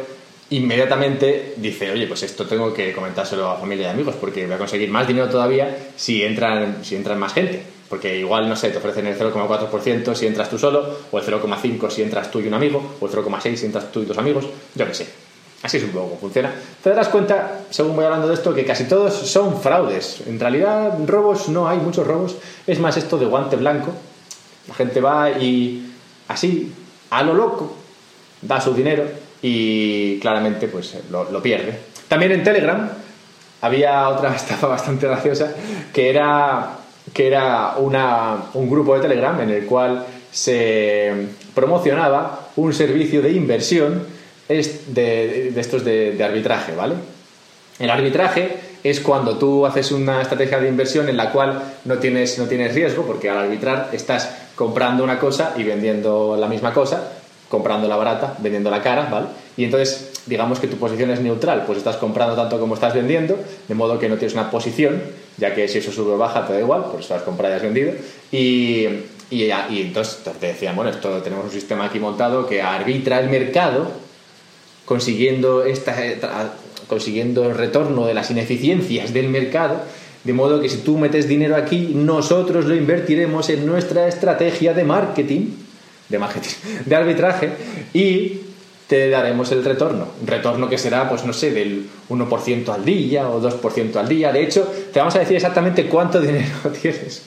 inmediatamente 0.51 1.55
dice, 1.57 1.91
oye, 1.91 2.07
pues 2.07 2.23
esto 2.23 2.45
tengo 2.45 2.73
que 2.73 2.93
comentárselo 2.93 3.51
a 3.51 3.57
familia 3.57 3.87
y 3.87 3.89
amigos 3.89 4.15
porque 4.15 4.45
voy 4.45 4.55
a 4.55 4.57
conseguir 4.57 4.89
más 4.89 5.05
dinero 5.05 5.27
todavía 5.27 5.89
si 5.97 6.23
entran, 6.23 6.85
si 6.85 6.95
entran 6.95 7.19
más 7.19 7.33
gente. 7.33 7.61
Porque 7.89 8.17
igual, 8.17 8.47
no 8.47 8.55
sé, 8.55 8.69
te 8.69 8.77
ofrecen 8.77 9.07
el 9.07 9.17
0,4% 9.17 10.15
si 10.15 10.27
entras 10.27 10.49
tú 10.49 10.57
solo, 10.57 10.99
o 11.11 11.19
el 11.19 11.25
0,5% 11.25 11.89
si 11.89 12.01
entras 12.01 12.31
tú 12.31 12.39
y 12.39 12.47
un 12.47 12.53
amigo, 12.53 12.95
o 12.99 13.05
el 13.07 13.11
0,6% 13.11 13.55
si 13.55 13.65
entras 13.65 13.91
tú 13.91 14.01
y 14.01 14.05
dos 14.05 14.17
amigos, 14.17 14.45
yo 14.73 14.87
qué 14.87 14.93
sé. 14.93 15.26
Así 15.67 15.75
es 15.75 15.83
un 15.83 15.89
poco 15.89 16.05
como 16.05 16.19
funciona. 16.21 16.49
Te 16.81 16.91
darás 16.91 17.09
cuenta, 17.09 17.59
según 17.69 17.97
voy 17.97 18.05
hablando 18.05 18.29
de 18.29 18.35
esto, 18.35 18.53
que 18.53 18.63
casi 18.63 18.85
todos 18.85 19.13
son 19.13 19.59
fraudes. 19.59 20.21
En 20.25 20.39
realidad, 20.39 20.97
robos 21.05 21.49
no 21.49 21.67
hay, 21.67 21.77
muchos 21.77 22.07
robos. 22.07 22.37
Es 22.65 22.79
más 22.79 22.95
esto 22.95 23.17
de 23.17 23.25
guante 23.25 23.57
blanco. 23.57 23.91
La 24.69 24.75
gente 24.75 25.01
va 25.01 25.29
y 25.29 25.91
así, 26.29 26.71
a 27.09 27.21
lo 27.21 27.33
loco, 27.33 27.75
da 28.41 28.61
su 28.61 28.73
dinero 28.73 29.03
y 29.41 30.21
claramente 30.21 30.69
pues 30.69 30.95
lo, 31.11 31.43
pierde. 31.43 31.77
También 32.07 32.31
en 32.31 32.45
Telegram 32.45 32.89
había 33.59 34.07
otra 34.07 34.33
estafa 34.37 34.67
bastante 34.67 35.05
graciosa 35.05 35.53
que 35.91 36.09
era, 36.09 36.77
que 37.11 37.27
era 37.27 37.75
un 38.53 38.69
grupo 38.69 38.95
de 38.95 39.01
Telegram 39.01 39.37
en 39.41 39.49
el 39.49 39.65
cual 39.65 40.05
se 40.31 41.27
promocionaba 41.53 42.51
un 42.55 42.73
servicio 42.73 43.21
de 43.21 43.33
inversión 43.33 44.15
de, 44.47 45.51
de 45.53 45.61
estos 45.61 45.83
de, 45.83 46.23
arbitraje, 46.23 46.75
¿vale? 46.75 46.95
El 47.79 47.89
arbitraje 47.89 48.57
es 48.83 48.99
cuando 48.99 49.37
tú 49.37 49.65
haces 49.65 49.91
una 49.91 50.21
estrategia 50.21 50.59
de 50.59 50.69
inversión 50.69 51.09
en 51.09 51.17
la 51.17 51.31
cual 51.31 51.61
no 51.85 51.97
tienes, 51.97 52.39
no 52.39 52.45
tienes 52.45 52.73
riesgo, 52.73 53.05
porque 53.05 53.29
al 53.29 53.37
arbitrar 53.37 53.89
estás 53.91 54.29
comprando 54.55 55.03
una 55.03 55.19
cosa 55.19 55.53
y 55.57 55.63
vendiendo 55.63 56.37
la 56.39 56.47
misma 56.47 56.73
cosa, 56.73 57.11
comprando 57.49 57.87
la 57.87 57.95
barata, 57.95 58.35
vendiendo 58.39 58.69
la 58.71 58.81
cara, 58.81 59.07
¿vale? 59.09 59.27
Y 59.55 59.63
entonces, 59.63 60.21
digamos 60.25 60.59
que 60.59 60.67
tu 60.67 60.77
posición 60.77 61.11
es 61.11 61.19
neutral, 61.19 61.63
pues 61.65 61.77
estás 61.77 61.97
comprando 61.97 62.35
tanto 62.35 62.59
como 62.59 62.73
estás 62.73 62.93
vendiendo, 62.93 63.37
de 63.67 63.75
modo 63.75 63.99
que 63.99 64.09
no 64.09 64.17
tienes 64.17 64.33
una 64.33 64.49
posición, 64.49 65.01
ya 65.37 65.53
que 65.53 65.67
si 65.67 65.79
eso 65.79 65.91
sube 65.91 66.13
o 66.13 66.17
baja 66.17 66.45
te 66.45 66.53
da 66.53 66.59
igual, 66.59 66.85
pues 66.91 67.09
has 67.11 67.21
comprado 67.21 67.53
y 67.53 67.57
has 67.57 67.63
vendido. 67.63 67.93
Y, 68.31 68.87
y, 69.29 69.43
y 69.69 69.81
entonces 69.81 70.19
te 70.39 70.47
decían, 70.47 70.75
bueno, 70.75 70.91
esto 70.91 71.21
tenemos 71.21 71.45
un 71.45 71.51
sistema 71.51 71.85
aquí 71.85 71.99
montado 71.99 72.47
que 72.47 72.61
arbitra 72.61 73.19
el 73.19 73.29
mercado, 73.29 73.91
consiguiendo, 74.87 75.63
esta, 75.63 75.95
consiguiendo 76.87 77.45
el 77.45 77.55
retorno 77.55 78.07
de 78.07 78.15
las 78.15 78.31
ineficiencias 78.31 79.13
del 79.13 79.29
mercado 79.29 79.81
de 80.27 80.33
modo 80.33 80.59
que 80.59 80.67
si 80.67 80.79
tú 80.79 80.97
metes 80.97 81.25
dinero 81.29 81.55
aquí, 81.55 81.93
nosotros 81.95 82.65
lo 82.65 82.75
invertiremos 82.75 83.49
en 83.49 83.65
nuestra 83.65 84.09
estrategia 84.09 84.73
de 84.73 84.83
marketing, 84.83 85.51
de 86.09 86.19
marketing, 86.19 86.49
de 86.85 86.95
arbitraje, 86.97 87.49
y 87.93 88.41
te 88.87 89.09
daremos 89.09 89.53
el 89.53 89.63
retorno. 89.63 90.09
Un 90.19 90.27
retorno 90.27 90.67
que 90.69 90.77
será, 90.77 91.07
pues 91.07 91.23
no 91.23 91.31
sé, 91.31 91.51
del 91.51 91.87
1% 92.09 92.69
al 92.69 92.83
día 92.83 93.29
o 93.29 93.41
2% 93.41 93.95
al 93.95 94.09
día. 94.09 94.33
De 94.33 94.43
hecho, 94.43 94.69
te 94.91 94.99
vamos 94.99 95.15
a 95.15 95.19
decir 95.19 95.37
exactamente 95.37 95.87
cuánto 95.87 96.19
dinero 96.21 96.45
tienes. 96.81 97.23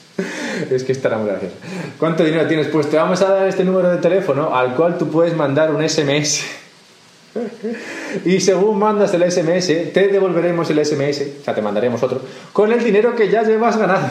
es 0.70 0.84
que 0.84 0.92
estará 0.92 1.16
muy 1.16 1.28
gracioso. 1.28 1.54
¿Cuánto 1.98 2.22
dinero 2.22 2.46
tienes? 2.46 2.66
Pues 2.66 2.90
te 2.90 2.98
vamos 2.98 3.22
a 3.22 3.32
dar 3.32 3.48
este 3.48 3.64
número 3.64 3.90
de 3.90 3.96
teléfono 3.96 4.54
al 4.54 4.74
cual 4.74 4.98
tú 4.98 5.08
puedes 5.08 5.34
mandar 5.34 5.74
un 5.74 5.86
SMS 5.88 6.59
y 8.24 8.40
según 8.40 8.78
mandas 8.78 9.14
el 9.14 9.30
SMS, 9.30 9.92
te 9.92 10.08
devolveremos 10.08 10.68
el 10.70 10.84
SMS, 10.84 11.22
o 11.40 11.44
sea, 11.44 11.54
te 11.54 11.62
mandaremos 11.62 12.02
otro, 12.02 12.20
con 12.52 12.72
el 12.72 12.82
dinero 12.82 13.14
que 13.14 13.28
ya 13.28 13.42
llevas 13.42 13.76
ganado. 13.76 14.08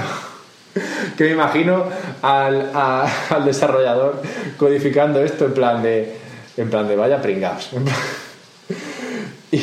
que 1.17 1.23
me 1.25 1.31
imagino 1.31 1.85
al, 2.21 2.71
al, 2.73 3.45
desarrollador 3.45 4.21
codificando 4.57 5.21
esto 5.23 5.45
en 5.45 5.53
plan 5.53 5.83
de, 5.83 6.15
en 6.57 6.69
plan 6.69 6.87
de 6.87 6.95
vaya 6.95 7.21
pringados. 7.21 7.71
y 9.51 9.59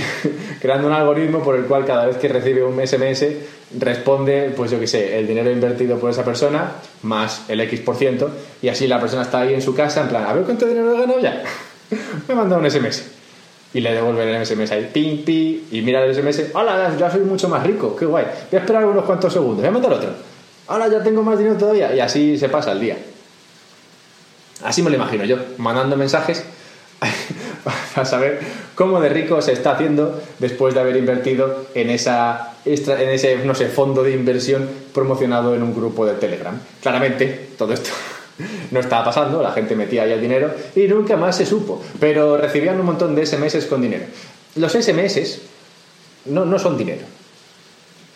creando 0.60 0.88
un 0.88 0.94
algoritmo 0.94 1.42
por 1.42 1.56
el 1.56 1.64
cual 1.64 1.84
cada 1.84 2.06
vez 2.06 2.16
que 2.16 2.28
recibe 2.28 2.64
un 2.64 2.84
SMS 2.84 3.24
responde, 3.78 4.52
pues 4.56 4.70
yo 4.70 4.80
qué 4.80 4.86
sé, 4.86 5.18
el 5.18 5.26
dinero 5.26 5.50
invertido 5.50 5.98
por 5.98 6.10
esa 6.10 6.24
persona 6.24 6.72
más 7.02 7.44
el 7.48 7.60
X 7.60 7.80
por 7.80 7.96
ciento 7.96 8.30
y 8.60 8.68
así 8.68 8.86
la 8.86 9.00
persona 9.00 9.22
está 9.22 9.40
ahí 9.40 9.54
en 9.54 9.62
su 9.62 9.74
casa 9.74 10.02
en 10.02 10.08
plan, 10.08 10.24
a 10.26 10.32
ver 10.32 10.44
cuánto 10.44 10.66
dinero 10.66 10.94
he 10.94 11.00
ganado 11.00 11.20
ya. 11.20 11.42
me 12.28 12.34
ha 12.34 12.36
mandado 12.36 12.60
un 12.60 12.70
SMS 12.70 13.15
y 13.76 13.80
le 13.82 13.92
devuelven 13.92 14.28
el 14.28 14.46
SMS 14.46 14.72
ahí, 14.72 14.90
ping, 14.90 15.18
ping, 15.18 15.58
y 15.70 15.82
mira 15.82 16.02
el 16.02 16.14
SMS, 16.14 16.44
hola, 16.54 16.96
ya 16.98 17.10
soy 17.10 17.20
mucho 17.20 17.46
más 17.46 17.62
rico, 17.62 17.94
qué 17.94 18.06
guay, 18.06 18.24
voy 18.24 18.58
a 18.58 18.62
esperar 18.62 18.86
unos 18.86 19.04
cuantos 19.04 19.30
segundos, 19.30 19.58
voy 19.58 19.66
a 19.66 19.70
mandar 19.70 19.92
otro, 19.92 20.08
hola, 20.68 20.88
ya 20.88 21.02
tengo 21.02 21.22
más 21.22 21.36
dinero 21.36 21.58
todavía, 21.58 21.94
y 21.94 22.00
así 22.00 22.38
se 22.38 22.48
pasa 22.48 22.72
el 22.72 22.80
día. 22.80 22.96
Así 24.64 24.80
me 24.82 24.88
lo 24.88 24.96
imagino 24.96 25.26
yo, 25.26 25.36
mandando 25.58 25.94
mensajes 25.94 26.42
para 27.94 28.06
saber 28.06 28.40
cómo 28.74 28.98
de 28.98 29.10
rico 29.10 29.42
se 29.42 29.52
está 29.52 29.72
haciendo 29.72 30.22
después 30.38 30.72
de 30.72 30.80
haber 30.80 30.96
invertido 30.96 31.66
en, 31.74 31.90
esa, 31.90 32.54
en 32.64 33.10
ese, 33.10 33.44
no 33.44 33.54
sé, 33.54 33.66
fondo 33.66 34.02
de 34.02 34.12
inversión 34.12 34.70
promocionado 34.94 35.54
en 35.54 35.62
un 35.62 35.74
grupo 35.74 36.06
de 36.06 36.14
Telegram. 36.14 36.58
Claramente, 36.80 37.50
todo 37.58 37.74
esto 37.74 37.90
no 38.70 38.80
estaba 38.80 39.04
pasando, 39.04 39.42
la 39.42 39.52
gente 39.52 39.74
metía 39.74 40.02
ahí 40.02 40.12
el 40.12 40.20
dinero 40.20 40.52
y 40.74 40.86
nunca 40.86 41.16
más 41.16 41.36
se 41.36 41.46
supo. 41.46 41.82
Pero 41.98 42.36
recibían 42.36 42.78
un 42.78 42.86
montón 42.86 43.14
de 43.14 43.24
SMS 43.26 43.66
con 43.66 43.80
dinero. 43.80 44.04
Los 44.56 44.72
SMS 44.72 45.40
no, 46.26 46.44
no 46.44 46.58
son 46.58 46.76
dinero. 46.76 47.02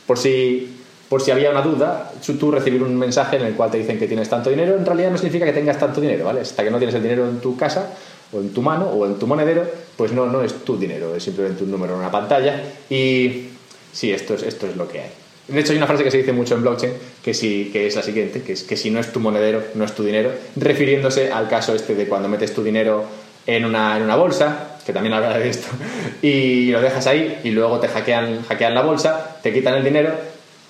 Por 0.07 0.19
si, 0.19 0.77
por 1.09 1.23
si 1.23 1.31
había 1.31 1.51
una 1.51 1.63
duda, 1.63 2.13
tú 2.39 2.51
recibir 2.51 2.83
un 2.83 2.97
mensaje 2.97 3.37
en 3.37 3.43
el 3.43 3.55
cual 3.55 3.71
te 3.71 3.79
dicen 3.79 3.99
que 3.99 4.07
tienes 4.07 4.29
tanto 4.29 4.51
dinero, 4.51 4.77
en 4.77 4.85
realidad 4.85 5.11
no 5.11 5.19
significa 5.19 5.45
que 5.45 5.53
tengas 5.53 5.79
tanto 5.79 6.01
dinero, 6.01 6.25
¿vale? 6.25 6.41
Hasta 6.41 6.65
que 6.65 6.71
no 6.71 6.79
tienes 6.79 6.95
el 6.95 7.03
dinero 7.03 7.29
en 7.29 7.41
tu 7.41 7.57
casa, 7.57 7.95
o 8.33 8.39
en 8.39 8.51
tu 8.51 8.63
mano, 8.63 8.87
o 8.87 9.07
en 9.07 9.19
tu 9.19 9.27
monedero, 9.27 9.65
pues 9.97 10.13
no, 10.13 10.27
no 10.27 10.43
es 10.43 10.65
tu 10.65 10.79
dinero, 10.79 11.15
es 11.15 11.23
simplemente 11.23 11.65
un 11.65 11.71
número 11.71 11.95
en 11.95 12.01
una 12.01 12.11
pantalla. 12.11 12.63
Y 12.89 13.49
sí, 13.93 14.13
esto 14.13 14.35
es, 14.35 14.43
esto 14.43 14.67
es 14.67 14.77
lo 14.77 14.89
que 14.89 15.01
hay. 15.01 15.11
De 15.51 15.61
hecho, 15.61 15.73
hay 15.73 15.79
una 15.79 15.87
frase 15.87 16.05
que 16.05 16.11
se 16.11 16.19
dice 16.19 16.33
mucho 16.33 16.55
en 16.55 16.63
blockchain 16.63 16.93
que, 17.25 17.35
sí, 17.35 17.71
que 17.73 17.87
es 17.87 17.97
la 17.97 18.03
siguiente, 18.03 18.43
que 18.43 18.53
es 18.53 18.63
que 18.63 18.77
si 18.77 18.91
no 18.91 19.01
es 19.01 19.13
tu 19.13 19.19
monedero, 19.19 19.63
no 19.75 19.85
es 19.85 19.93
tu 19.95 20.05
dinero, 20.05 20.31
refiriéndose 20.57 21.33
al 21.33 21.49
caso 21.49 21.75
este 21.75 21.95
de 21.95 22.07
cuando 22.07 22.29
metes 22.29 22.55
tu 22.55 22.63
dinero 22.63 23.05
en 23.47 23.65
una, 23.65 23.97
en 23.97 24.05
una 24.05 24.15
bolsa, 24.15 24.79
que 24.87 24.93
también 24.93 25.13
habla 25.13 25.37
de 25.37 25.49
esto, 25.49 25.67
y 26.23 26.71
lo 26.71 26.81
dejas 26.81 27.07
ahí 27.09 27.41
y 27.43 27.51
luego 27.51 27.81
te 27.81 27.89
hackean, 27.89 28.45
hackean 28.45 28.75
la 28.75 28.83
bolsa, 28.83 29.39
te 29.43 29.53
quitan 29.53 29.75
el 29.75 29.85
dinero. 29.85 30.15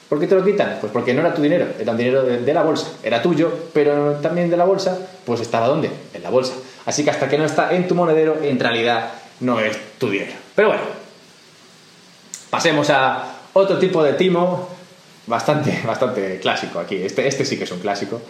¿Por 0.09 0.19
qué 0.19 0.27
te 0.27 0.35
lo 0.35 0.45
quitan? 0.45 0.79
Pues 0.81 0.93
porque 0.93 1.15
no 1.15 1.21
era 1.21 1.35
tu 1.35 1.43
dinero, 1.43 1.67
era 1.79 1.93
un 1.93 1.99
dinero 1.99 2.25
de, 2.25 2.39
de 2.39 2.55
la 2.55 2.63
bolsa, 2.63 2.89
era 3.03 3.23
tuyo, 3.23 3.53
pero 3.73 4.15
también 4.15 4.51
de 4.51 4.57
la 4.57 4.65
bolsa, 4.65 4.99
pues 5.25 5.41
estaba 5.41 5.69
¿dónde? 5.69 5.91
En 6.15 6.23
la 6.23 6.31
bolsa. 6.31 6.55
Así 6.87 7.05
que 7.05 7.11
hasta 7.11 7.29
que 7.29 7.39
no 7.39 7.45
está 7.45 7.73
en 7.75 7.87
tu 7.87 7.95
monedero, 7.95 8.39
en 8.43 8.59
realidad 8.59 9.13
no 9.41 9.61
es 9.61 9.79
tu 9.99 10.11
dinero. 10.11 10.33
Pero 10.57 10.69
bueno, 10.69 10.83
pasemos 12.51 12.91
a 12.91 13.30
otro 13.53 13.79
tipo 13.79 14.03
de 14.03 14.15
timo, 14.15 14.69
bastante, 15.27 15.81
bastante 15.87 16.39
clásico 16.39 16.79
aquí. 16.79 16.97
Este, 16.97 17.27
este 17.27 17.45
sí 17.45 17.57
que 17.57 17.65
es 17.65 17.73
un 17.73 17.81
clásico. 17.81 18.21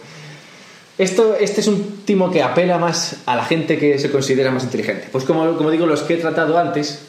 Esto, 0.97 1.35
este 1.35 1.61
es 1.61 1.67
un 1.67 2.03
timo 2.05 2.31
que 2.31 2.43
apela 2.43 2.77
más 2.77 3.17
a 3.25 3.35
la 3.35 3.45
gente 3.45 3.77
que 3.77 3.97
se 3.97 4.11
considera 4.11 4.51
más 4.51 4.63
inteligente. 4.63 5.07
Pues 5.11 5.23
como, 5.23 5.57
como 5.57 5.71
digo, 5.71 5.85
los 5.85 6.03
que 6.03 6.15
he 6.15 6.17
tratado 6.17 6.57
antes 6.57 7.01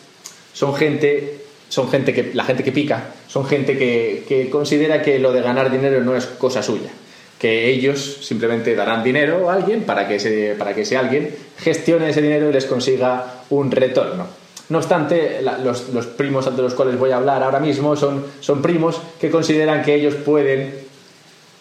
son 0.55 0.75
gente, 0.75 1.43
son 1.69 1.91
gente 1.91 2.15
que, 2.15 2.31
la 2.33 2.45
gente 2.45 2.65
que 2.65 2.73
pica, 2.73 3.11
son 3.29 3.45
gente 3.45 3.77
que, 3.77 4.25
que 4.27 4.49
considera 4.49 5.03
que 5.03 5.19
lo 5.19 5.33
de 5.33 5.43
ganar 5.43 5.71
dinero 5.71 6.01
no 6.03 6.17
es 6.17 6.27
cosa 6.27 6.63
suya. 6.63 6.91
Que 7.39 7.69
ellos 7.69 8.19
simplemente 8.23 8.75
darán 8.77 9.03
dinero 9.03 9.51
a 9.51 9.55
alguien 9.55 9.83
para 9.83 10.07
que, 10.07 10.15
ese, 10.15 10.55
para 10.57 10.75
que 10.75 10.83
ese 10.83 10.97
alguien 10.97 11.35
gestione 11.59 12.09
ese 12.09 12.23
dinero 12.23 12.49
y 12.49 12.53
les 12.53 12.67
consiga 12.67 13.43
un 13.51 13.71
retorno. 13.71 14.42
No 14.69 14.79
obstante, 14.79 15.41
los, 15.63 16.07
primos 16.07 16.57
de 16.57 16.63
los 16.63 16.75
cuales 16.75 16.99
voy 16.99 17.11
a 17.11 17.17
hablar 17.17 17.43
ahora 17.43 17.61
mismo 17.61 17.97
son, 17.97 18.63
primos 18.63 19.01
que 19.21 19.31
consideran 19.31 19.83
que 19.83 19.95
ellos 19.95 20.15
pueden 20.15 20.75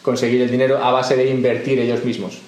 conseguir 0.02 0.42
el 0.42 0.52
dinero 0.52 0.78
a 0.84 0.92
base 0.92 1.16
de 1.16 1.30
invertir 1.30 1.80
ellos 1.80 2.04
mismos. 2.04 2.40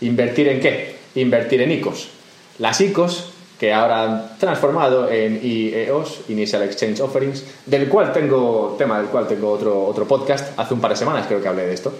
¿Invertir 0.00 0.48
en 0.48 0.60
qué? 0.60 0.96
Invertir 1.16 1.62
en 1.62 1.72
ICOs. 1.72 2.10
Las 2.58 2.80
ICOs, 2.80 3.32
que 3.58 3.72
ahora 3.72 4.02
han 4.04 4.38
transformado 4.38 5.10
en 5.10 5.40
IEOs, 5.42 6.20
Initial 6.28 6.62
Exchange 6.62 7.00
Offerings, 7.00 7.44
del 7.66 7.88
cual 7.88 8.12
tengo, 8.12 8.76
tema 8.78 8.98
del 8.98 9.08
cual 9.08 9.26
tengo 9.26 9.50
otro, 9.50 9.84
otro 9.84 10.06
podcast, 10.06 10.56
hace 10.58 10.74
un 10.74 10.80
par 10.80 10.92
de 10.92 10.96
semanas 10.96 11.26
creo 11.26 11.42
que 11.42 11.48
hablé 11.48 11.66
de 11.66 11.74
esto. 11.74 11.92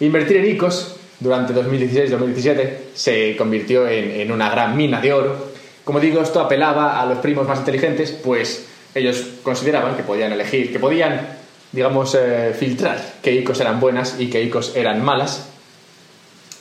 Invertir 0.00 0.38
en 0.38 0.48
ICOs 0.56 0.96
durante 1.20 1.54
2016-2017 1.54 2.70
se 2.94 3.36
convirtió 3.36 3.86
en 3.86 4.32
una 4.32 4.50
gran 4.50 4.76
mina 4.76 5.00
de 5.00 5.12
oro 5.12 5.49
como 5.84 6.00
digo, 6.00 6.20
esto 6.20 6.40
apelaba 6.40 7.00
a 7.00 7.06
los 7.06 7.18
primos 7.18 7.46
más 7.46 7.58
inteligentes, 7.58 8.12
pues 8.12 8.66
ellos 8.94 9.24
consideraban 9.42 9.96
que 9.96 10.02
podían 10.02 10.32
elegir, 10.32 10.72
que 10.72 10.78
podían, 10.78 11.38
digamos, 11.72 12.14
eh, 12.14 12.54
filtrar 12.58 13.00
qué 13.22 13.32
ICOs 13.32 13.60
eran 13.60 13.80
buenas 13.80 14.16
y 14.18 14.28
qué 14.28 14.42
ICOs 14.42 14.76
eran 14.76 15.04
malas 15.04 15.48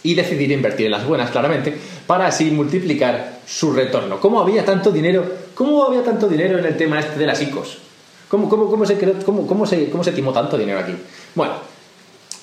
y 0.03 0.13
decidir 0.13 0.51
invertir 0.51 0.85
en 0.85 0.93
las 0.93 1.05
buenas, 1.05 1.31
claramente, 1.31 1.75
para 2.07 2.27
así 2.27 2.51
multiplicar 2.51 3.39
su 3.45 3.73
retorno. 3.73 4.19
¿Cómo 4.19 4.39
había 4.39 4.63
tanto 4.63 4.91
dinero? 4.91 5.25
¿Cómo 5.53 5.85
había 5.85 6.03
tanto 6.03 6.27
dinero 6.27 6.57
en 6.57 6.65
el 6.65 6.77
tema 6.77 6.99
este 6.99 7.19
de 7.19 7.25
las 7.25 7.41
ICOs? 7.41 7.79
¿Cómo, 8.29 8.47
cómo, 8.47 8.69
cómo 8.69 8.85
se, 8.85 8.97
se, 8.97 9.89
¿Cómo 9.89 10.03
se 10.03 10.11
timó 10.11 10.31
tanto 10.31 10.57
dinero 10.57 10.79
aquí? 10.79 10.93
Bueno, 11.35 11.53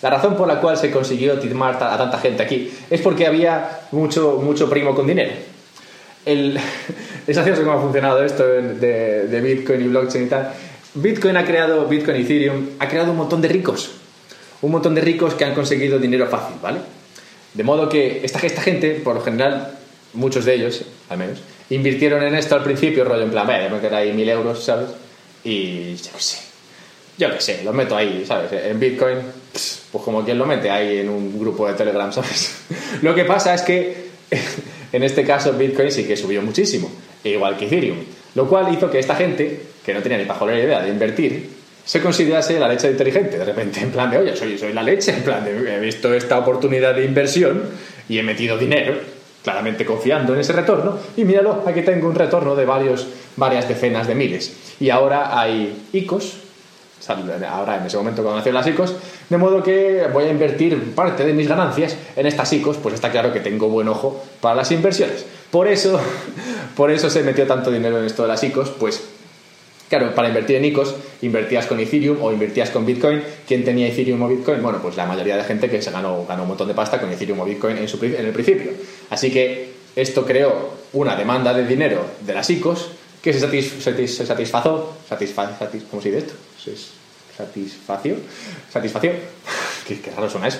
la 0.02 0.10
razón 0.10 0.36
por 0.36 0.46
la 0.46 0.60
cual 0.60 0.76
se 0.76 0.90
consiguió 0.90 1.38
timar 1.38 1.82
a 1.82 1.96
tanta 1.96 2.18
gente 2.18 2.42
aquí 2.42 2.70
es 2.90 3.00
porque 3.00 3.26
había 3.26 3.80
mucho, 3.92 4.40
mucho 4.42 4.68
primo 4.68 4.94
con 4.94 5.06
dinero 5.06 5.55
el, 6.26 6.58
es 7.26 7.36
gracioso 7.36 7.62
cómo 7.64 7.78
ha 7.78 7.80
funcionado 7.80 8.22
esto 8.22 8.46
de, 8.46 9.26
de, 9.26 9.40
Bitcoin 9.40 9.80
y 9.80 9.88
blockchain 9.88 10.26
y 10.26 10.28
tal. 10.28 10.52
Bitcoin 10.94 11.36
ha 11.36 11.46
creado, 11.46 11.86
Bitcoin 11.86 12.18
y 12.18 12.20
Ethereum, 12.22 12.66
ha 12.78 12.88
creado 12.88 13.12
un 13.12 13.16
montón 13.16 13.40
de 13.40 13.48
ricos. 13.48 13.92
Un 14.60 14.72
montón 14.72 14.94
de 14.94 15.00
ricos 15.00 15.34
que 15.34 15.44
han 15.44 15.54
conseguido 15.54 15.98
dinero 15.98 16.26
fácil, 16.26 16.56
¿vale? 16.60 16.80
De 17.54 17.62
modo 17.62 17.88
que 17.88 18.24
esta, 18.24 18.40
esta 18.40 18.60
gente, 18.60 19.00
por 19.02 19.14
lo 19.14 19.22
general, 19.22 19.78
muchos 20.14 20.44
de 20.44 20.54
ellos, 20.54 20.82
al 21.08 21.18
menos, 21.18 21.38
invirtieron 21.70 22.22
en 22.22 22.34
esto 22.34 22.54
al 22.54 22.62
principio, 22.62 23.04
rollo 23.04 23.22
en 23.22 23.30
plan, 23.30 23.46
me 23.46 23.80
queda 23.80 23.98
ahí 23.98 24.12
mil 24.12 24.28
euros, 24.28 24.64
¿sabes? 24.64 24.88
Y 25.44 25.94
yo 25.96 26.10
qué 26.12 26.20
sé, 26.20 26.38
yo 27.18 27.30
qué 27.30 27.40
sé, 27.40 27.64
lo 27.64 27.72
meto 27.72 27.96
ahí, 27.96 28.24
¿sabes? 28.26 28.50
En 28.52 28.80
Bitcoin, 28.80 29.18
pues 29.52 30.04
como 30.04 30.24
quien 30.24 30.38
lo 30.38 30.46
mete 30.46 30.70
ahí 30.70 30.98
en 30.98 31.08
un 31.08 31.38
grupo 31.38 31.66
de 31.68 31.74
Telegram, 31.74 32.12
¿sabes? 32.12 32.56
lo 33.02 33.14
que 33.14 33.24
pasa 33.24 33.54
es 33.54 33.62
que 33.62 34.06
en 34.96 35.02
este 35.02 35.24
caso, 35.24 35.52
Bitcoin 35.52 35.90
sí 35.90 36.04
que 36.04 36.16
subió 36.16 36.42
muchísimo, 36.42 36.90
igual 37.24 37.56
que 37.56 37.66
Ethereum. 37.66 37.98
Lo 38.34 38.48
cual 38.48 38.72
hizo 38.72 38.90
que 38.90 38.98
esta 38.98 39.14
gente, 39.14 39.60
que 39.84 39.94
no 39.94 40.00
tenía 40.00 40.18
ni 40.18 40.24
pajolera 40.24 40.58
idea 40.58 40.82
de 40.82 40.90
invertir, 40.90 41.50
se 41.84 42.00
considerase 42.00 42.58
la 42.58 42.68
leche 42.68 42.90
inteligente. 42.90 43.38
De 43.38 43.44
repente, 43.44 43.80
en 43.80 43.90
plan 43.90 44.10
de, 44.10 44.18
oye, 44.18 44.36
soy, 44.36 44.58
soy 44.58 44.72
la 44.72 44.82
leche, 44.82 45.12
en 45.12 45.22
plan 45.22 45.44
de, 45.44 45.76
he 45.76 45.80
visto 45.80 46.12
esta 46.12 46.38
oportunidad 46.38 46.94
de 46.94 47.04
inversión 47.04 47.62
y 48.08 48.18
he 48.18 48.22
metido 48.22 48.58
dinero, 48.58 48.94
claramente 49.42 49.84
confiando 49.86 50.34
en 50.34 50.40
ese 50.40 50.52
retorno, 50.52 50.98
y 51.16 51.24
míralo, 51.24 51.62
aquí 51.66 51.82
tengo 51.82 52.08
un 52.08 52.14
retorno 52.14 52.56
de 52.56 52.64
varios, 52.64 53.06
varias 53.36 53.68
decenas 53.68 54.08
de 54.08 54.14
miles. 54.14 54.52
Y 54.80 54.90
ahora 54.90 55.40
hay 55.40 55.86
ICOs, 55.92 56.38
ahora 57.08 57.76
en 57.76 57.86
ese 57.86 57.96
momento 57.96 58.22
cuando 58.22 58.38
nacieron 58.38 58.60
las 58.60 58.66
ICOs, 58.66 58.94
de 59.28 59.36
modo 59.36 59.62
que 59.62 60.06
voy 60.12 60.24
a 60.24 60.30
invertir 60.30 60.94
parte 60.94 61.24
de 61.24 61.32
mis 61.32 61.48
ganancias 61.48 61.96
en 62.16 62.26
estas 62.26 62.52
ICOs, 62.52 62.76
pues 62.78 62.94
está 62.94 63.10
claro 63.10 63.32
que 63.32 63.40
tengo 63.40 63.68
buen 63.68 63.88
ojo 63.88 64.22
para 64.40 64.54
las 64.54 64.70
inversiones. 64.72 65.24
Por 65.50 65.68
eso, 65.68 66.00
por 66.76 66.90
eso 66.90 67.10
se 67.10 67.22
metió 67.22 67.46
tanto 67.46 67.70
dinero 67.70 67.98
en 67.98 68.06
esto 68.06 68.22
de 68.22 68.28
las 68.28 68.42
ICOs, 68.42 68.70
pues 68.70 69.02
Claro, 69.88 70.12
para 70.16 70.28
invertir 70.28 70.56
en 70.56 70.64
ICOs, 70.64 70.96
invertías 71.22 71.66
con 71.66 71.78
Ethereum 71.78 72.20
o 72.20 72.32
invertías 72.32 72.70
con 72.70 72.84
Bitcoin. 72.84 73.22
¿Quién 73.46 73.64
tenía 73.64 73.86
Ethereum 73.86 74.20
o 74.20 74.28
Bitcoin? 74.28 74.60
Bueno, 74.60 74.80
pues 74.82 74.96
la 74.96 75.06
mayoría 75.06 75.36
de 75.36 75.44
gente 75.44 75.70
que 75.70 75.80
se 75.80 75.92
ganó, 75.92 76.26
ganó 76.26 76.42
un 76.42 76.48
montón 76.48 76.66
de 76.66 76.74
pasta 76.74 77.00
con 77.00 77.10
Ethereum 77.12 77.38
o 77.38 77.44
Bitcoin 77.44 77.78
en, 77.78 77.88
su, 77.88 78.04
en 78.04 78.26
el 78.26 78.32
principio. 78.32 78.72
Así 79.10 79.30
que 79.30 79.70
esto 79.94 80.26
creó 80.26 80.72
una 80.92 81.14
demanda 81.14 81.54
de 81.54 81.64
dinero 81.64 82.04
de 82.20 82.34
las 82.34 82.50
ICOs 82.50 82.90
que 83.22 83.32
se, 83.32 83.40
satisfazó, 84.26 84.96
¿cómo 85.90 86.02
se 86.02 86.10
dice 86.10 86.18
esto? 86.18 86.34
Satisfació, 87.36 88.16
satisfació, 88.70 89.12
qué, 89.86 90.00
raro 90.14 90.30
suena 90.30 90.48
eso, 90.48 90.58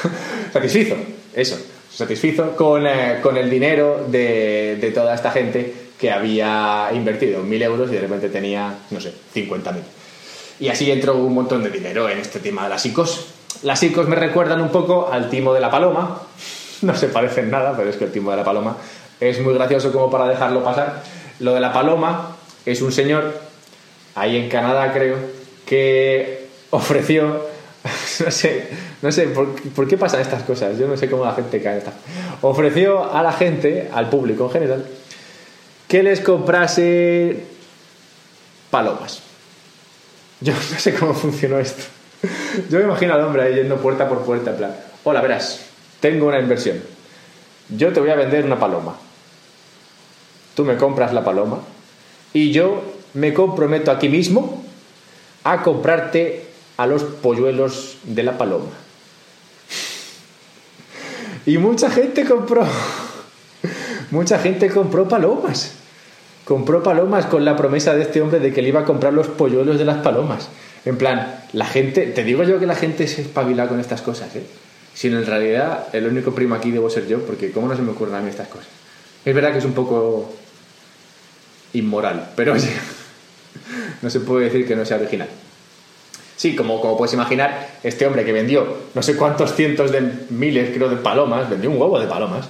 satisfizo, 0.52 0.96
eso, 1.34 1.58
satisfizo 1.92 2.56
con, 2.56 2.86
eh, 2.86 3.20
con 3.22 3.36
el 3.36 3.48
dinero 3.48 4.06
de, 4.08 4.76
de, 4.80 4.90
toda 4.90 5.14
esta 5.14 5.30
gente 5.30 5.86
que 5.98 6.10
había 6.10 6.90
invertido 6.92 7.42
mil 7.42 7.62
euros 7.62 7.90
y 7.90 7.94
de 7.94 8.00
repente 8.00 8.28
tenía, 8.28 8.74
no 8.90 9.00
sé, 9.00 9.12
50.000. 9.34 9.74
Y 10.58 10.68
así 10.68 10.90
entró 10.90 11.16
un 11.16 11.34
montón 11.34 11.62
de 11.62 11.70
dinero 11.70 12.08
en 12.08 12.18
este 12.18 12.38
tema 12.38 12.64
de 12.64 12.70
las 12.70 12.84
ICOs. 12.86 13.26
Las 13.62 13.82
ICOs 13.82 14.08
me 14.08 14.16
recuerdan 14.16 14.60
un 14.60 14.70
poco 14.70 15.10
al 15.10 15.30
timo 15.30 15.54
de 15.54 15.60
la 15.60 15.70
paloma, 15.70 16.20
no 16.82 16.94
se 16.94 17.08
parecen 17.08 17.50
nada, 17.50 17.76
pero 17.76 17.90
es 17.90 17.96
que 17.96 18.04
el 18.04 18.12
timo 18.12 18.30
de 18.30 18.38
la 18.38 18.44
paloma 18.44 18.76
es 19.20 19.40
muy 19.40 19.54
gracioso 19.54 19.92
como 19.92 20.10
para 20.10 20.28
dejarlo 20.28 20.62
pasar. 20.62 21.02
Lo 21.40 21.54
de 21.54 21.60
la 21.60 21.72
paloma 21.72 22.36
es 22.64 22.82
un 22.82 22.92
señor, 22.92 23.38
ahí 24.14 24.36
en 24.36 24.48
Canadá 24.48 24.92
creo, 24.92 25.16
que 25.66 26.46
ofreció, 26.70 27.44
no 28.24 28.30
sé, 28.30 28.68
no 29.02 29.12
sé 29.12 29.26
por, 29.26 29.88
qué 29.88 29.98
pasan 29.98 30.20
estas 30.20 30.44
cosas, 30.44 30.78
yo 30.78 30.86
no 30.86 30.96
sé 30.96 31.10
cómo 31.10 31.24
la 31.24 31.34
gente 31.34 31.60
cae. 31.60 31.78
Esta. 31.78 31.92
Ofreció 32.40 33.12
a 33.12 33.22
la 33.22 33.32
gente, 33.32 33.90
al 33.92 34.08
público 34.08 34.44
en 34.46 34.50
general, 34.50 34.86
que 35.86 36.02
les 36.02 36.20
comprase 36.20 37.44
palomas. 38.70 39.20
Yo 40.40 40.52
no 40.72 40.78
sé 40.78 40.94
cómo 40.94 41.12
funcionó 41.12 41.58
esto. 41.58 41.82
Yo 42.70 42.78
me 42.78 42.84
imagino 42.84 43.14
al 43.14 43.22
hombre 43.22 43.42
ahí 43.42 43.54
yendo 43.56 43.76
puerta 43.76 44.08
por 44.08 44.24
puerta, 44.24 44.52
en 44.52 44.56
plan, 44.56 44.76
hola, 45.04 45.20
verás, 45.20 45.66
tengo 46.00 46.26
una 46.26 46.40
inversión. 46.40 46.80
Yo 47.68 47.92
te 47.92 48.00
voy 48.00 48.10
a 48.10 48.14
vender 48.14 48.44
una 48.44 48.58
paloma. 48.58 48.96
Tú 50.54 50.64
me 50.64 50.76
compras 50.76 51.12
la 51.12 51.22
paloma 51.22 51.60
y 52.32 52.50
yo 52.50 52.82
me 53.14 53.34
comprometo 53.34 53.90
aquí 53.90 54.08
mismo 54.08 54.65
a 55.52 55.62
comprarte 55.62 56.44
a 56.76 56.86
los 56.88 57.04
polluelos 57.04 57.98
de 58.02 58.24
la 58.24 58.36
paloma. 58.36 58.72
Y 61.46 61.58
mucha 61.58 61.88
gente 61.88 62.24
compró, 62.24 62.66
mucha 64.10 64.40
gente 64.40 64.68
compró 64.68 65.08
palomas. 65.08 65.72
Compró 66.44 66.82
palomas 66.82 67.26
con 67.26 67.44
la 67.44 67.56
promesa 67.56 67.94
de 67.94 68.02
este 68.02 68.20
hombre 68.20 68.40
de 68.40 68.52
que 68.52 68.60
le 68.60 68.68
iba 68.68 68.80
a 68.80 68.84
comprar 68.84 69.12
los 69.12 69.28
polluelos 69.28 69.78
de 69.78 69.84
las 69.84 69.98
palomas. 69.98 70.48
En 70.84 70.98
plan, 70.98 71.44
la 71.52 71.66
gente, 71.66 72.06
te 72.06 72.24
digo 72.24 72.42
yo 72.42 72.58
que 72.58 72.66
la 72.66 72.74
gente 72.74 73.06
se 73.06 73.22
espabila 73.22 73.68
con 73.68 73.78
estas 73.78 74.02
cosas, 74.02 74.34
¿eh? 74.34 74.46
Si 74.94 75.08
en 75.08 75.26
realidad 75.26 75.88
el 75.92 76.06
único 76.06 76.34
primo 76.34 76.54
aquí 76.54 76.70
debo 76.70 76.88
ser 76.90 77.06
yo, 77.06 77.20
porque 77.20 77.52
¿cómo 77.52 77.68
no 77.68 77.76
se 77.76 77.82
me 77.82 77.92
ocurren 77.92 78.14
a 78.16 78.20
mí 78.20 78.30
estas 78.30 78.48
cosas? 78.48 78.68
Es 79.24 79.34
verdad 79.34 79.52
que 79.52 79.58
es 79.58 79.64
un 79.64 79.74
poco 79.74 80.32
inmoral, 81.72 82.30
pero 82.34 82.54
no 84.02 84.10
se 84.10 84.20
puede 84.20 84.46
decir 84.46 84.66
que 84.66 84.76
no 84.76 84.84
sea 84.84 84.98
original. 84.98 85.28
Sí, 86.36 86.54
como, 86.54 86.80
como 86.80 86.98
puedes 86.98 87.14
imaginar, 87.14 87.78
este 87.82 88.06
hombre 88.06 88.24
que 88.24 88.32
vendió 88.32 88.66
no 88.94 89.02
sé 89.02 89.16
cuántos 89.16 89.54
cientos 89.54 89.90
de 89.90 90.02
miles, 90.30 90.70
creo, 90.74 90.88
de 90.88 90.96
palomas, 90.96 91.48
vendió 91.48 91.70
un 91.70 91.80
huevo 91.80 91.98
de 91.98 92.06
palomas, 92.06 92.46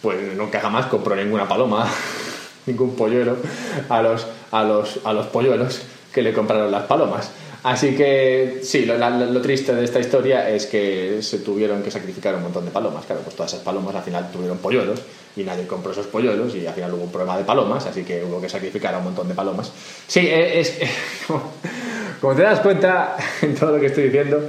pues 0.00 0.34
nunca 0.36 0.60
jamás 0.60 0.86
compró 0.86 1.14
ninguna 1.14 1.46
paloma, 1.46 1.86
ningún 2.66 2.96
polluelo 2.96 3.36
a 3.88 4.02
los, 4.02 4.26
a, 4.50 4.64
los, 4.64 5.00
a 5.04 5.12
los 5.12 5.26
polluelos 5.26 5.82
que 6.12 6.22
le 6.22 6.32
compraron 6.32 6.70
las 6.70 6.84
palomas. 6.84 7.30
Así 7.64 7.94
que 7.94 8.60
sí, 8.62 8.84
lo, 8.84 9.40
triste 9.40 9.74
de 9.74 9.84
esta 9.84 9.98
historia 9.98 10.50
es 10.50 10.66
que 10.66 11.22
se 11.22 11.38
tuvieron 11.38 11.82
que 11.82 11.90
sacrificar 11.90 12.34
un 12.34 12.42
montón 12.42 12.66
de 12.66 12.70
palomas. 12.70 13.06
Claro, 13.06 13.22
pues 13.22 13.34
todas 13.34 13.54
esas 13.54 13.64
palomas 13.64 13.94
al 13.94 14.02
final 14.02 14.30
tuvieron 14.30 14.58
polluelos 14.58 15.00
y 15.34 15.44
nadie 15.44 15.66
compró 15.66 15.92
esos 15.92 16.06
polluelos 16.08 16.54
y 16.54 16.66
al 16.66 16.74
final 16.74 16.92
hubo 16.92 17.04
un 17.04 17.10
problema 17.10 17.38
de 17.38 17.44
palomas, 17.44 17.86
así 17.86 18.04
que 18.04 18.22
hubo 18.22 18.38
que 18.38 18.50
sacrificar 18.50 18.94
a 18.94 18.98
un 18.98 19.04
montón 19.04 19.28
de 19.28 19.34
palomas. 19.34 19.72
Sí, 20.06 20.20
e, 20.20 20.60
es, 20.60 20.78
como, 22.20 22.34
te 22.34 22.42
das 22.42 22.60
cuenta 22.60 23.16
en 23.40 23.54
todo 23.54 23.72
lo 23.72 23.80
que 23.80 23.86
estoy 23.86 24.04
diciendo, 24.04 24.42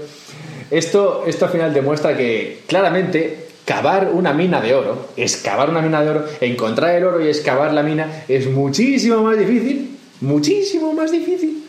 esto, 0.69 1.23
esto 1.25 1.45
al 1.45 1.51
final 1.51 1.73
demuestra 1.73 2.17
que 2.17 2.63
claramente 2.67 3.47
cavar 3.63 4.09
una 4.11 4.33
mina 4.33 4.59
de 4.59 4.75
oro, 4.75 5.07
excavar 5.15 5.69
una 5.69 5.81
mina 5.81 6.01
de 6.01 6.09
oro, 6.09 6.25
encontrar 6.41 6.93
el 6.95 7.05
oro 7.05 7.25
y 7.25 7.29
excavar 7.29 7.71
la 7.71 7.81
mina 7.81 8.25
es 8.27 8.47
muchísimo 8.47 9.23
más 9.23 9.39
difícil, 9.39 9.97
muchísimo 10.19 10.91
más 10.91 11.13
difícil 11.13 11.64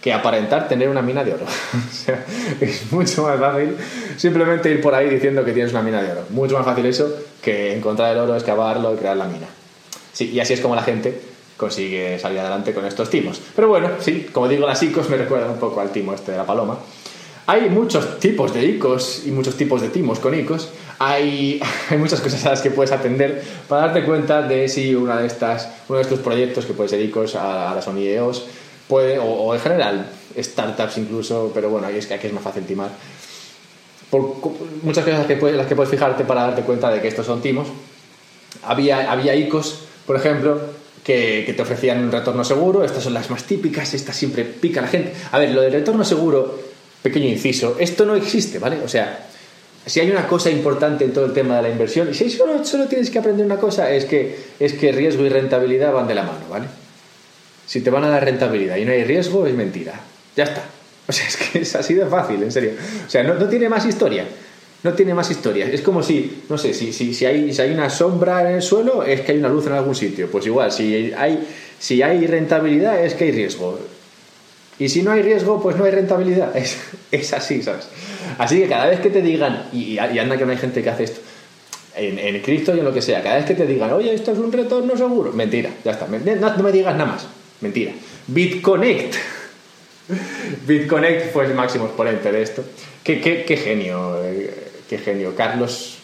que 0.00 0.12
aparentar 0.12 0.68
tener 0.68 0.88
una 0.88 1.02
mina 1.02 1.22
de 1.22 1.34
oro. 1.34 1.44
o 1.74 1.92
sea, 1.92 2.24
es 2.60 2.90
mucho 2.90 3.24
más 3.24 3.38
fácil 3.38 3.76
simplemente 4.16 4.70
ir 4.70 4.80
por 4.80 4.94
ahí 4.94 5.08
diciendo 5.08 5.44
que 5.44 5.52
tienes 5.52 5.72
una 5.72 5.82
mina 5.82 6.02
de 6.02 6.12
oro. 6.12 6.24
Mucho 6.30 6.56
más 6.56 6.64
fácil 6.64 6.86
eso 6.86 7.12
que 7.42 7.76
encontrar 7.76 8.12
el 8.12 8.18
oro, 8.18 8.34
excavarlo 8.34 8.94
y 8.94 8.96
crear 8.96 9.16
la 9.16 9.26
mina. 9.26 9.46
Sí, 10.12 10.30
y 10.30 10.40
así 10.40 10.54
es 10.54 10.60
como 10.60 10.74
la 10.74 10.82
gente 10.82 11.20
consigue 11.56 12.18
salir 12.18 12.40
adelante 12.40 12.72
con 12.72 12.86
estos 12.86 13.10
timos. 13.10 13.40
Pero 13.54 13.68
bueno, 13.68 13.90
sí, 14.00 14.28
como 14.32 14.48
digo, 14.48 14.66
las 14.66 14.82
ICOs 14.82 15.10
me 15.10 15.18
recuerdan 15.18 15.50
un 15.50 15.58
poco 15.58 15.80
al 15.80 15.90
timo 15.90 16.14
este 16.14 16.32
de 16.32 16.38
la 16.38 16.46
paloma. 16.46 16.78
Hay 17.46 17.68
muchos 17.68 18.18
tipos 18.18 18.54
de 18.54 18.64
ICOs 18.64 19.26
y 19.26 19.32
muchos 19.32 19.56
tipos 19.56 19.82
de 19.82 19.88
timos 19.88 20.18
con 20.20 20.38
ICOs. 20.38 20.70
Hay, 20.98 21.60
hay 21.90 21.98
muchas 21.98 22.20
cosas 22.20 22.46
a 22.46 22.50
las 22.50 22.62
que 22.62 22.70
puedes 22.70 22.92
atender 22.92 23.42
para 23.68 23.82
darte 23.82 24.04
cuenta 24.04 24.40
de 24.40 24.68
si 24.68 24.94
una 24.94 25.18
de 25.18 25.26
estas, 25.26 25.68
uno 25.88 25.98
de 25.98 26.02
estos 26.02 26.20
proyectos, 26.20 26.64
que 26.64 26.72
puede 26.72 26.88
ser 26.88 27.00
ICOs 27.02 27.34
a, 27.34 27.70
a 27.70 27.74
las 27.74 27.86
ONIEOS, 27.86 28.46
puede, 28.90 29.18
o, 29.18 29.54
en 29.54 29.60
general, 29.60 30.10
startups 30.36 30.98
incluso, 30.98 31.52
pero 31.54 31.70
bueno, 31.70 31.86
ahí 31.86 31.96
es 31.96 32.10
aquí 32.10 32.26
es 32.26 32.32
más 32.32 32.42
fácil 32.42 32.64
timar. 32.64 32.90
Muchas 34.82 35.04
cosas 35.04 35.26
que 35.26 35.36
puedes, 35.36 35.56
las 35.56 35.66
que 35.68 35.76
puedes 35.76 35.90
fijarte 35.90 36.24
para 36.24 36.42
darte 36.42 36.62
cuenta 36.62 36.90
de 36.90 37.00
que 37.00 37.06
estos 37.06 37.24
son 37.24 37.40
timos. 37.40 37.68
Había, 38.64 39.10
había 39.10 39.36
ICOs, 39.36 39.84
por 40.04 40.16
ejemplo, 40.16 40.60
que, 41.04 41.54
te 41.56 41.62
ofrecían 41.62 42.02
un 42.02 42.10
retorno 42.10 42.42
seguro. 42.44 42.84
Estas 42.84 43.04
son 43.04 43.14
las 43.14 43.30
más 43.30 43.44
típicas, 43.44 43.94
estas 43.94 44.16
siempre 44.16 44.44
pica 44.44 44.80
la 44.80 44.88
gente. 44.88 45.14
A 45.30 45.38
ver, 45.38 45.50
lo 45.50 45.62
del 45.62 45.72
retorno 45.72 46.04
seguro, 46.04 46.58
pequeño 47.00 47.28
inciso, 47.28 47.76
esto 47.78 48.04
no 48.04 48.16
existe, 48.16 48.58
¿vale? 48.58 48.80
O 48.84 48.88
sea, 48.88 49.28
si 49.86 50.00
hay 50.00 50.10
una 50.10 50.26
cosa 50.26 50.50
importante 50.50 51.04
en 51.04 51.12
todo 51.12 51.26
el 51.26 51.32
tema 51.32 51.56
de 51.56 51.62
la 51.62 51.68
inversión, 51.70 52.10
y 52.10 52.14
si 52.14 52.28
solo, 52.28 52.64
solo 52.64 52.86
tienes 52.86 53.10
que 53.10 53.20
aprender 53.20 53.46
una 53.46 53.58
cosa, 53.58 53.90
es 53.92 54.04
que, 54.04 54.36
es 54.58 54.72
que 54.72 54.90
riesgo 54.90 55.24
y 55.24 55.28
rentabilidad 55.28 55.92
van 55.92 56.08
de 56.08 56.14
la 56.16 56.24
mano, 56.24 56.40
¿vale? 56.50 56.66
Si 57.70 57.82
te 57.82 57.90
van 57.90 58.02
a 58.02 58.08
dar 58.08 58.24
rentabilidad 58.24 58.78
y 58.78 58.84
no 58.84 58.90
hay 58.90 59.04
riesgo, 59.04 59.46
es 59.46 59.54
mentira. 59.54 59.94
Ya 60.34 60.42
está. 60.42 60.64
O 61.06 61.12
sea, 61.12 61.28
es 61.28 61.36
que 61.36 61.60
es 61.60 61.76
así 61.76 61.94
de 61.94 62.04
fácil, 62.04 62.42
en 62.42 62.50
serio. 62.50 62.72
O 63.06 63.08
sea, 63.08 63.22
no, 63.22 63.48
tiene 63.48 63.68
más 63.68 63.86
historia. 63.86 64.24
No 64.82 64.92
tiene 64.94 65.14
más 65.14 65.30
historia. 65.30 65.66
Es 65.66 65.80
como 65.80 66.02
si, 66.02 66.42
no 66.48 66.58
sé, 66.58 66.74
si, 66.74 66.92
si, 66.92 67.14
si, 67.14 67.26
hay, 67.26 67.54
si 67.54 67.62
hay 67.62 67.70
una 67.70 67.88
sombra 67.88 68.40
en 68.40 68.56
el 68.56 68.62
suelo, 68.62 69.04
es 69.04 69.20
que 69.20 69.30
hay 69.30 69.38
una 69.38 69.48
luz 69.48 69.68
en 69.68 69.74
algún 69.74 69.94
sitio. 69.94 70.28
Pues 70.28 70.46
igual, 70.46 70.72
si 70.72 71.12
hay, 71.16 71.46
si 71.78 72.02
hay 72.02 72.26
rentabilidad, 72.26 73.04
es 73.04 73.14
que 73.14 73.26
hay 73.26 73.30
riesgo. 73.30 73.78
Y 74.80 74.88
si 74.88 75.04
no 75.04 75.12
hay 75.12 75.22
riesgo, 75.22 75.62
pues 75.62 75.76
no 75.76 75.84
hay 75.84 75.92
rentabilidad. 75.92 76.56
Es, 76.56 76.76
es 77.12 77.32
así, 77.32 77.62
¿sabes? 77.62 77.86
Así 78.36 78.58
que 78.58 78.66
cada 78.66 78.86
vez 78.86 78.98
que 78.98 79.10
te 79.10 79.22
digan, 79.22 79.68
y, 79.72 79.96
anda 79.98 80.36
que 80.36 80.44
no 80.44 80.50
hay 80.50 80.58
gente 80.58 80.82
que 80.82 80.90
hace 80.90 81.04
esto, 81.04 81.20
en, 81.94 82.18
en 82.18 82.42
Cristo 82.42 82.74
y 82.74 82.80
en 82.80 82.84
lo 82.84 82.92
que 82.92 83.00
sea, 83.02 83.22
cada 83.22 83.36
vez 83.36 83.44
que 83.44 83.54
te 83.54 83.64
digan, 83.64 83.92
oye, 83.92 84.12
esto 84.12 84.32
es 84.32 84.38
un 84.38 84.50
retorno 84.50 84.96
seguro, 84.96 85.30
mentira, 85.32 85.70
ya 85.84 85.92
está. 85.92 86.08
no 86.08 86.62
me 86.64 86.72
digas 86.72 86.96
nada 86.96 87.12
más. 87.12 87.39
Mentira. 87.60 87.92
BitConnect. 88.26 89.14
BitConnect 90.66 91.32
fue 91.32 91.46
el 91.46 91.54
máximo 91.54 91.86
exponente 91.86 92.32
de 92.32 92.42
esto. 92.42 92.64
Qué, 93.04 93.44
genio, 93.62 94.22
eh, 94.24 94.82
qué 94.88 94.98
genio. 94.98 95.34
Carlos, 95.34 95.98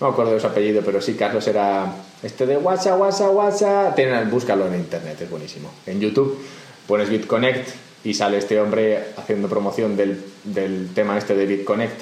no 0.00 0.08
me 0.08 0.12
acuerdo 0.12 0.34
de 0.34 0.40
su 0.40 0.46
apellido, 0.46 0.82
pero 0.84 1.00
sí, 1.00 1.14
Carlos 1.14 1.46
era 1.46 1.92
este 2.22 2.46
de 2.46 2.56
WhatsApp, 2.56 3.00
WhatsApp, 3.00 3.34
WhatsApp. 3.34 4.30
Búscalo 4.30 4.66
en 4.66 4.76
internet, 4.76 5.20
es 5.20 5.30
buenísimo. 5.30 5.70
En 5.86 6.00
YouTube 6.00 6.38
pones 6.86 7.08
BitConnect 7.08 7.68
y 8.04 8.14
sale 8.14 8.38
este 8.38 8.60
hombre 8.60 9.02
haciendo 9.16 9.48
promoción 9.48 9.96
del, 9.96 10.22
del 10.44 10.90
tema 10.94 11.18
este 11.18 11.34
de 11.34 11.46
BitConnect. 11.46 12.00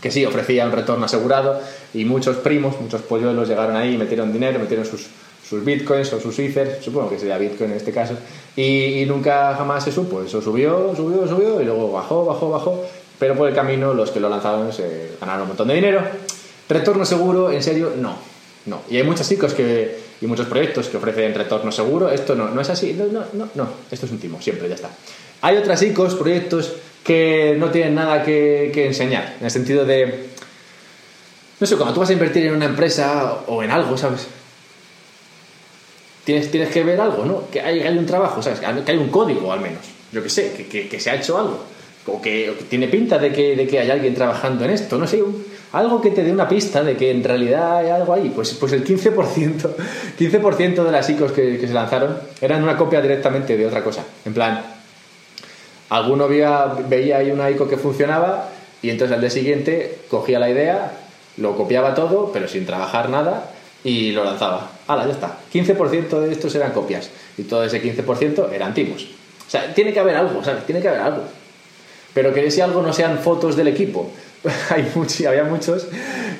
Que 0.00 0.10
sí, 0.10 0.24
ofrecía 0.24 0.64
un 0.64 0.72
retorno 0.72 1.04
asegurado 1.04 1.60
y 1.92 2.04
muchos 2.06 2.38
primos, 2.38 2.80
muchos 2.80 3.02
polluelos 3.02 3.48
llegaron 3.48 3.76
ahí, 3.76 3.98
metieron 3.98 4.32
dinero, 4.32 4.58
metieron 4.58 4.86
sus, 4.86 5.08
sus 5.50 5.64
bitcoins 5.64 6.12
o 6.12 6.20
sus 6.20 6.38
ether, 6.38 6.78
supongo 6.80 7.10
que 7.10 7.18
sería 7.18 7.36
bitcoin 7.36 7.72
en 7.72 7.76
este 7.76 7.90
caso, 7.90 8.14
y, 8.54 9.04
nunca 9.08 9.52
jamás 9.56 9.82
se 9.82 9.90
supo. 9.90 10.22
Eso 10.22 10.40
subió, 10.40 10.94
subió, 10.94 11.26
subió 11.26 11.60
y 11.60 11.64
luego 11.64 11.90
bajó, 11.90 12.24
bajó, 12.24 12.50
bajó, 12.50 12.86
pero 13.18 13.34
por 13.34 13.48
el 13.48 13.54
camino 13.54 13.92
los 13.92 14.12
que 14.12 14.20
lo 14.20 14.28
lanzaron 14.28 14.72
se 14.72 15.16
ganaron 15.20 15.42
un 15.42 15.48
montón 15.48 15.66
de 15.66 15.74
dinero. 15.74 16.02
Retorno 16.68 17.04
seguro, 17.04 17.50
en 17.50 17.64
serio, 17.64 17.92
no. 17.96 18.16
No. 18.66 18.82
Y 18.88 18.98
hay 18.98 19.02
muchos 19.02 19.28
chicos 19.28 19.52
que, 19.52 19.98
y 20.20 20.26
muchos 20.26 20.46
proyectos 20.46 20.86
que 20.86 20.98
ofrecen 20.98 21.34
retorno 21.34 21.72
seguro. 21.72 22.10
Esto 22.10 22.36
no, 22.36 22.48
no 22.50 22.60
es 22.60 22.70
así. 22.70 22.92
No, 22.92 23.06
no, 23.06 23.24
no, 23.32 23.48
no. 23.56 23.68
Esto 23.90 24.06
es 24.06 24.12
un 24.12 24.20
timo, 24.20 24.40
siempre, 24.40 24.68
ya 24.68 24.76
está. 24.76 24.90
Hay 25.40 25.56
otros 25.56 25.80
chicos, 25.80 26.14
proyectos 26.14 26.74
que 27.02 27.56
no 27.58 27.70
tienen 27.70 27.96
nada 27.96 28.22
que, 28.22 28.70
que 28.72 28.86
enseñar, 28.86 29.36
en 29.40 29.46
el 29.46 29.50
sentido 29.50 29.84
de. 29.84 30.28
No 31.58 31.66
sé, 31.66 31.74
cuando 31.76 31.92
tú 31.92 32.00
vas 32.00 32.10
a 32.10 32.12
invertir 32.12 32.46
en 32.46 32.54
una 32.54 32.66
empresa 32.66 33.40
o 33.48 33.64
en 33.64 33.70
algo, 33.72 33.96
¿sabes? 33.96 34.28
Tienes, 36.30 36.50
tienes 36.50 36.70
que 36.70 36.84
ver 36.84 37.00
algo, 37.00 37.24
¿no? 37.24 37.50
Que 37.50 37.60
hay, 37.60 37.80
hay 37.80 37.98
un 37.98 38.06
trabajo, 38.06 38.40
¿sabes? 38.40 38.60
Que 38.60 38.66
hay 38.66 38.98
un 38.98 39.08
código 39.08 39.52
al 39.52 39.60
menos, 39.60 39.80
yo 40.12 40.22
que 40.22 40.28
sé, 40.28 40.52
que, 40.52 40.66
que, 40.66 40.88
que 40.88 41.00
se 41.00 41.10
ha 41.10 41.16
hecho 41.16 41.36
algo. 41.36 41.58
O 42.06 42.22
que, 42.22 42.54
tiene 42.68 42.86
pinta 42.86 43.18
de 43.18 43.32
que, 43.32 43.56
de 43.56 43.66
que 43.66 43.80
hay 43.80 43.90
alguien 43.90 44.14
trabajando 44.14 44.64
en 44.64 44.70
esto, 44.70 44.96
no 44.96 45.08
sé, 45.08 45.22
algo 45.72 46.00
que 46.00 46.10
te 46.10 46.22
dé 46.22 46.30
una 46.30 46.48
pista 46.48 46.84
de 46.84 46.96
que 46.96 47.10
en 47.10 47.24
realidad 47.24 47.78
hay 47.78 47.90
algo 47.90 48.14
ahí. 48.14 48.32
Pues, 48.34 48.54
pues 48.54 48.72
el 48.72 48.84
15%, 48.84 49.70
15 50.16 50.38
de 50.84 50.92
las 50.92 51.10
ICOs 51.10 51.32
que, 51.32 51.58
que, 51.58 51.66
se 51.66 51.74
lanzaron 51.74 52.16
eran 52.40 52.62
una 52.62 52.76
copia 52.76 53.00
directamente 53.00 53.56
de 53.56 53.66
otra 53.66 53.82
cosa. 53.82 54.04
En 54.24 54.32
plan, 54.32 54.62
alguno 55.88 56.28
veía, 56.28 56.66
veía 56.88 57.18
ahí 57.18 57.32
una 57.32 57.50
ICO 57.50 57.68
que 57.68 57.76
funcionaba 57.76 58.50
y 58.82 58.90
entonces 58.90 59.14
al 59.14 59.20
día 59.20 59.30
siguiente 59.30 59.98
cogía 60.08 60.38
la 60.38 60.48
idea, 60.48 60.92
lo 61.38 61.56
copiaba 61.56 61.94
todo, 61.94 62.30
pero 62.32 62.46
sin 62.46 62.66
trabajar 62.66 63.10
nada 63.10 63.50
y 63.84 64.12
lo 64.12 64.24
lanzaba. 64.24 64.70
¡Hala, 64.86 65.06
ya 65.06 65.12
está! 65.12 65.38
15% 65.52 66.20
de 66.20 66.32
estos 66.32 66.54
eran 66.54 66.72
copias 66.72 67.10
y 67.38 67.44
todo 67.44 67.64
ese 67.64 67.82
15% 67.82 68.52
eran 68.52 68.74
timos. 68.74 69.06
O 69.46 69.50
sea, 69.50 69.74
tiene 69.74 69.92
que 69.92 70.00
haber 70.00 70.16
algo, 70.16 70.44
¿sabes? 70.44 70.64
Tiene 70.66 70.80
que 70.80 70.88
haber 70.88 71.00
algo. 71.00 71.24
Pero 72.14 72.32
que 72.34 72.46
ese 72.46 72.62
algo 72.62 72.82
no 72.82 72.92
sean 72.92 73.18
fotos 73.18 73.56
del 73.56 73.68
equipo. 73.68 74.10
Hay 74.70 74.90
muchos, 74.94 75.26
había 75.26 75.44
muchos 75.44 75.86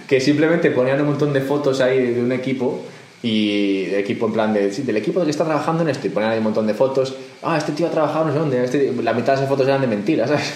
que 0.08 0.20
simplemente 0.20 0.70
ponían 0.70 1.00
un 1.00 1.08
montón 1.08 1.32
de 1.32 1.40
fotos 1.40 1.80
ahí 1.80 2.14
de 2.14 2.22
un 2.22 2.32
equipo 2.32 2.82
y 3.22 3.86
de 3.86 4.00
equipo 4.00 4.26
en 4.26 4.32
plan 4.32 4.54
de, 4.54 4.70
del 4.70 4.96
equipo 4.96 5.22
que 5.22 5.30
está 5.30 5.44
trabajando 5.44 5.82
en 5.82 5.90
esto 5.90 6.06
y 6.06 6.10
ponían 6.10 6.32
ahí 6.32 6.38
un 6.38 6.44
montón 6.44 6.66
de 6.66 6.74
fotos. 6.74 7.14
Ah, 7.42 7.58
este 7.58 7.72
tío 7.72 7.86
ha 7.86 7.90
trabajado 7.90 8.26
no 8.26 8.32
sé 8.32 8.38
dónde. 8.38 8.64
Este, 8.64 8.92
la 9.02 9.12
mitad 9.12 9.34
de 9.34 9.40
esas 9.40 9.48
fotos 9.48 9.66
eran 9.66 9.80
de 9.80 9.86
mentiras, 9.86 10.28
¿sabes? 10.30 10.52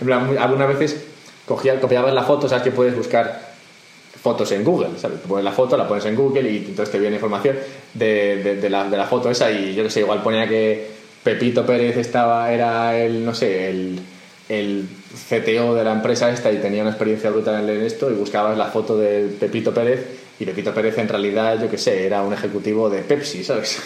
en 0.00 0.06
plan, 0.06 0.36
algunas 0.38 0.68
veces 0.68 1.04
cogía, 1.46 1.80
copiabas 1.80 2.14
la 2.14 2.22
foto, 2.22 2.48
¿sabes? 2.48 2.64
Que 2.64 2.70
puedes 2.70 2.96
buscar 2.96 3.53
fotos 4.24 4.50
en 4.52 4.64
Google, 4.64 4.98
¿sabes? 4.98 5.20
Tú 5.20 5.28
pones 5.28 5.44
la 5.44 5.52
foto, 5.52 5.76
la 5.76 5.86
pones 5.86 6.06
en 6.06 6.16
Google 6.16 6.50
y 6.50 6.56
entonces 6.56 6.90
te 6.90 6.98
viene 6.98 7.16
información 7.16 7.58
de, 7.92 8.56
de, 8.58 8.70
la, 8.70 8.88
de 8.88 8.96
la, 8.96 9.04
foto 9.04 9.30
esa 9.30 9.50
y 9.50 9.74
yo 9.74 9.82
que 9.82 9.90
sé, 9.90 10.00
igual 10.00 10.22
ponía 10.22 10.48
que 10.48 10.88
Pepito 11.22 11.66
Pérez 11.66 11.98
estaba, 11.98 12.50
era 12.50 12.96
el, 12.96 13.22
no 13.22 13.34
sé, 13.34 13.68
el, 13.68 14.00
el 14.48 14.88
CTO 15.28 15.74
de 15.74 15.84
la 15.84 15.92
empresa 15.92 16.30
esta 16.30 16.50
y 16.50 16.56
tenía 16.56 16.80
una 16.80 16.92
experiencia 16.92 17.28
brutal 17.28 17.68
en 17.68 17.82
esto 17.82 18.10
y 18.10 18.14
buscabas 18.14 18.56
la 18.56 18.68
foto 18.68 18.96
de 18.96 19.28
Pepito 19.38 19.74
Pérez 19.74 20.06
y 20.40 20.46
Pepito 20.46 20.72
Pérez 20.72 20.96
en 20.96 21.08
realidad, 21.08 21.60
yo 21.60 21.68
que 21.68 21.76
sé, 21.76 22.06
era 22.06 22.22
un 22.22 22.32
ejecutivo 22.32 22.88
de 22.88 23.02
Pepsi, 23.02 23.44
¿sabes? 23.44 23.78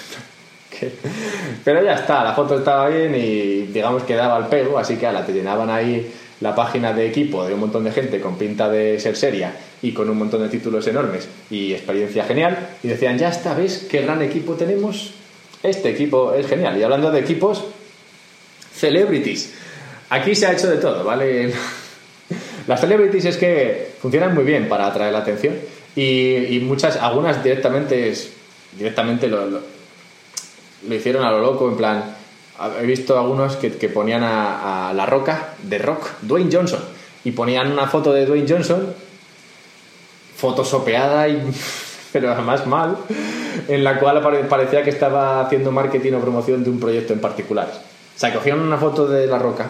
Pero 1.64 1.82
ya 1.82 1.94
está, 1.94 2.22
la 2.22 2.32
foto 2.32 2.58
estaba 2.58 2.88
bien 2.88 3.12
y 3.12 3.62
digamos 3.72 4.04
que 4.04 4.14
daba 4.14 4.38
el 4.38 4.44
pego, 4.44 4.78
así 4.78 4.94
que 4.94 5.08
a 5.08 5.12
la 5.12 5.26
te 5.26 5.32
llenaban 5.32 5.68
ahí 5.68 6.08
la 6.40 6.54
página 6.54 6.92
de 6.92 7.06
equipo 7.06 7.44
de 7.44 7.54
un 7.54 7.60
montón 7.60 7.84
de 7.84 7.92
gente 7.92 8.20
con 8.20 8.36
pinta 8.36 8.68
de 8.68 9.00
ser 9.00 9.16
seria 9.16 9.52
y 9.82 9.92
con 9.92 10.08
un 10.08 10.18
montón 10.18 10.42
de 10.42 10.48
títulos 10.48 10.86
enormes 10.86 11.28
y 11.50 11.72
experiencia 11.72 12.24
genial 12.24 12.76
y 12.82 12.88
decían, 12.88 13.18
ya 13.18 13.28
está, 13.28 13.54
¿ves 13.54 13.86
qué 13.90 14.02
gran 14.02 14.22
equipo 14.22 14.54
tenemos? 14.54 15.12
Este 15.62 15.90
equipo 15.90 16.34
es 16.34 16.46
genial. 16.46 16.78
Y 16.78 16.82
hablando 16.82 17.10
de 17.10 17.20
equipos, 17.20 17.64
celebrities. 18.72 19.54
Aquí 20.10 20.34
se 20.34 20.46
ha 20.46 20.52
hecho 20.52 20.70
de 20.70 20.76
todo, 20.76 21.04
¿vale? 21.04 21.52
Las 22.66 22.80
celebrities 22.80 23.24
es 23.24 23.36
que 23.36 23.92
funcionan 24.00 24.34
muy 24.34 24.44
bien 24.44 24.68
para 24.68 24.86
atraer 24.86 25.12
la 25.12 25.20
atención 25.20 25.56
y, 25.96 26.60
muchas, 26.62 26.96
algunas 26.96 27.42
directamente, 27.42 28.14
directamente 28.76 29.26
lo, 29.26 29.46
lo, 29.46 30.94
hicieron 30.94 31.24
a 31.24 31.32
lo 31.32 31.40
loco, 31.40 31.68
en 31.68 31.76
plan, 31.76 32.16
he 32.80 32.86
visto 32.86 33.18
algunos 33.18 33.56
que, 33.56 33.88
ponían 33.88 34.22
a, 34.22 34.92
La 34.94 35.06
Roca, 35.06 35.54
de 35.62 35.78
Rock, 35.78 36.08
Dwayne 36.22 36.50
Johnson, 36.52 36.80
y 37.24 37.32
ponían 37.32 37.72
una 37.72 37.86
foto 37.86 38.12
de 38.12 38.26
Dwayne 38.26 38.46
Johnson, 38.48 38.94
fotosopeada 40.36 41.28
y 41.28 41.42
pero 42.12 42.32
además 42.32 42.66
mal, 42.66 42.96
en 43.68 43.84
la 43.84 43.98
cual 43.98 44.22
parecía 44.48 44.82
que 44.82 44.90
estaba 44.90 45.40
haciendo 45.40 45.70
marketing 45.72 46.14
o 46.14 46.20
promoción 46.20 46.64
de 46.64 46.70
un 46.70 46.80
proyecto 46.80 47.12
en 47.12 47.20
particular. 47.20 47.68
O 47.68 48.18
sea, 48.18 48.32
cogían 48.32 48.60
una 48.60 48.78
foto 48.78 49.06
de 49.06 49.26
La 49.26 49.38
Roca, 49.38 49.66